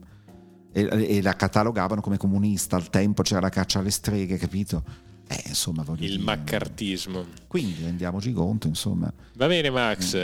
e, 0.71 0.87
e 1.17 1.21
la 1.21 1.35
catalogavano 1.35 2.01
come 2.01 2.17
comunista. 2.17 2.75
Al 2.77 2.89
tempo 2.89 3.23
c'era 3.23 3.41
la 3.41 3.49
caccia 3.49 3.79
alle 3.79 3.91
streghe, 3.91 4.37
capito? 4.37 4.83
Eh, 5.27 5.43
insomma, 5.47 5.83
voglio 5.83 6.03
Il 6.05 6.11
dire. 6.11 6.23
maccartismo. 6.23 7.25
Quindi 7.47 7.83
rendiamoci 7.83 8.31
conto, 8.31 8.67
insomma. 8.67 9.11
Va 9.33 9.47
bene 9.47 9.69
Max, 9.69 10.15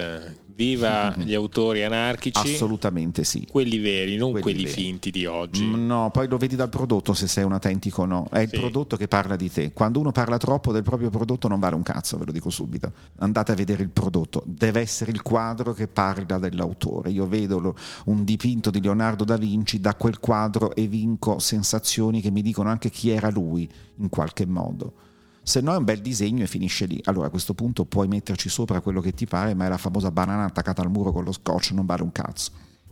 viva 0.55 1.13
gli 1.17 1.33
autori 1.33 1.83
anarchici, 1.83 2.53
Assolutamente 2.53 3.23
sì. 3.23 3.47
quelli 3.49 3.77
veri, 3.79 4.15
non 4.15 4.31
Quelli 4.31 4.43
quelli 4.43 4.63
veri. 4.63 4.73
finti 4.81 5.11
di 5.11 5.25
oggi. 5.25 5.63
Mm, 5.65 5.85
No, 5.85 6.09
poi 6.11 6.27
lo 6.27 6.37
vedi 6.37 6.55
dal 6.55 6.69
prodotto 6.69 7.13
se 7.13 7.27
sei 7.27 7.43
un 7.43 7.53
autentico 7.53 8.03
o 8.03 8.05
no. 8.05 8.27
È 8.31 8.39
il 8.39 8.49
Sì. 8.49 8.57
prodotto 8.59 8.95
che 8.97 9.07
parla 9.07 9.35
di 9.35 9.49
te. 9.51 9.71
Quando 9.73 9.99
uno 9.99 10.11
parla 10.11 10.37
troppo 10.37 10.71
del 10.71 10.83
proprio 10.83 11.09
prodotto 11.09 11.47
non 11.47 11.59
vale 11.59 11.75
un 11.75 11.83
cazzo, 11.83 12.17
ve 12.17 12.25
lo 12.25 12.31
dico 12.31 12.49
subito. 12.49 12.91
Andate 13.19 13.51
a 13.51 13.55
vedere 13.55 13.83
il 13.83 13.89
prodotto. 13.89 14.43
Deve 14.45 14.79
essere 14.81 15.11
il 15.11 15.21
quadro 15.21 15.73
che 15.73 15.87
parla 15.87 16.37
dell'autore. 16.37 17.09
Io 17.11 17.27
vedo 17.27 17.59
lo- 17.59 17.75
un 18.05 18.23
dipinto 18.23 18.69
di 18.69 18.81
Leonardo 18.81 19.23
da 19.23 19.37
Vinci, 19.37 19.79
da 19.79 19.95
quel 19.95 20.19
quadro 20.19 20.75
evinco 20.75 21.39
sensazioni 21.39 22.21
che 22.21 22.31
mi 22.31 22.41
dicono 22.41 22.69
anche 22.69 22.89
chi 22.89 23.09
era 23.09 23.29
lui 23.29 23.69
in 23.97 24.09
qualche 24.09 24.45
modo. 24.45 24.93
Se 25.43 25.59
no 25.61 25.73
è 25.73 25.77
un 25.77 25.83
bel 25.83 25.99
disegno 26.01 26.43
e 26.43 26.47
finisce 26.47 26.85
lì. 26.85 26.99
Allora 27.03 27.27
a 27.27 27.29
questo 27.29 27.53
punto 27.53 27.83
puoi 27.85 28.07
metterci 28.07 28.47
sopra 28.49 28.79
quello 28.81 29.01
che 29.01 29.13
ti 29.13 29.25
pare, 29.25 29.53
ma 29.53 29.65
è 29.65 29.69
la 29.69 29.77
famosa 29.77 30.09
banana 30.09 30.45
attaccata 30.45 30.81
al 30.81 30.89
muro 30.89 31.11
con 31.11 31.23
lo 31.25 31.31
scotch, 31.33 31.71
non 31.71 31.85
vale 31.85 32.01
un 32.03 32.11
cazzo. 32.11 32.51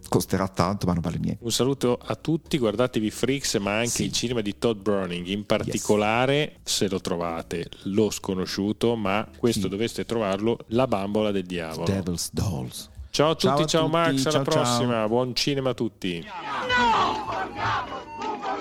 Costerà 0.09 0.47
tanto, 0.49 0.87
ma 0.87 0.93
non 0.93 1.01
vale 1.01 1.17
niente. 1.19 1.41
Un 1.43 1.51
saluto 1.51 1.97
a 2.03 2.15
tutti, 2.15 2.57
guardatevi 2.57 3.09
Freaks, 3.11 3.55
ma 3.55 3.77
anche 3.77 3.87
Sì. 3.89 4.03
il 4.05 4.11
cinema 4.11 4.41
di 4.41 4.57
Todd 4.57 4.81
Browning, 4.81 5.27
in 5.27 5.45
particolare, 5.45 6.57
se 6.63 6.89
lo 6.89 6.99
trovate, 6.99 7.69
Lo 7.83 8.09
Sconosciuto, 8.09 8.95
ma 8.97 9.25
questo 9.37 9.61
Sì. 9.61 9.69
dovreste 9.69 10.03
trovarlo, 10.03 10.57
La 10.69 10.87
Bambola 10.87 11.31
del 11.31 11.45
Diavolo. 11.45 11.85
Devil's 11.85 12.29
Dolls. 12.33 12.89
Ciao 13.11 13.29
a 13.29 13.35
tutti, 13.35 13.45
Ciao 13.45 13.65
ciao, 13.67 13.79
a 13.85 13.85
tutti, 13.85 13.91
Max, 13.95 14.07
alla 14.07 14.19
ciao, 14.19 14.31
ciao. 14.31 14.43
prossima, 14.43 15.07
buon 15.07 15.35
cinema 15.35 15.69
a 15.69 15.73
tutti. 15.73 16.25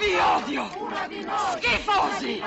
Vi 0.01 0.17
odio! 0.17 0.65
Schifosi! 1.59 2.43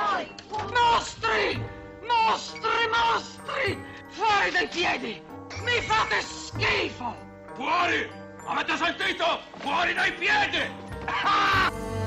Mostri! 0.49 1.61
Mostri, 2.01 2.87
mostri! 2.89 3.77
Fuori 4.09 4.49
dai 4.51 4.67
piedi! 4.67 5.21
Mi 5.63 5.79
fate 5.81 6.21
schifo! 6.21 7.15
Fuori! 7.53 8.09
Avete 8.47 8.75
sentito? 8.75 9.39
Fuori 9.57 9.93
dai 9.93 10.11
piedi! 10.13 10.67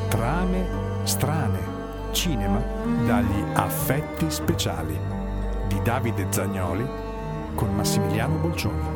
Trame 0.08 0.66
strane. 1.04 1.74
Cinema 2.10 2.58
dagli 3.06 3.44
affetti 3.54 4.28
speciali 4.28 4.98
di 5.68 5.80
Davide 5.82 6.26
Zagnoli 6.30 6.84
con 7.54 7.72
Massimiliano 7.72 8.34
Bolcioni. 8.38 8.95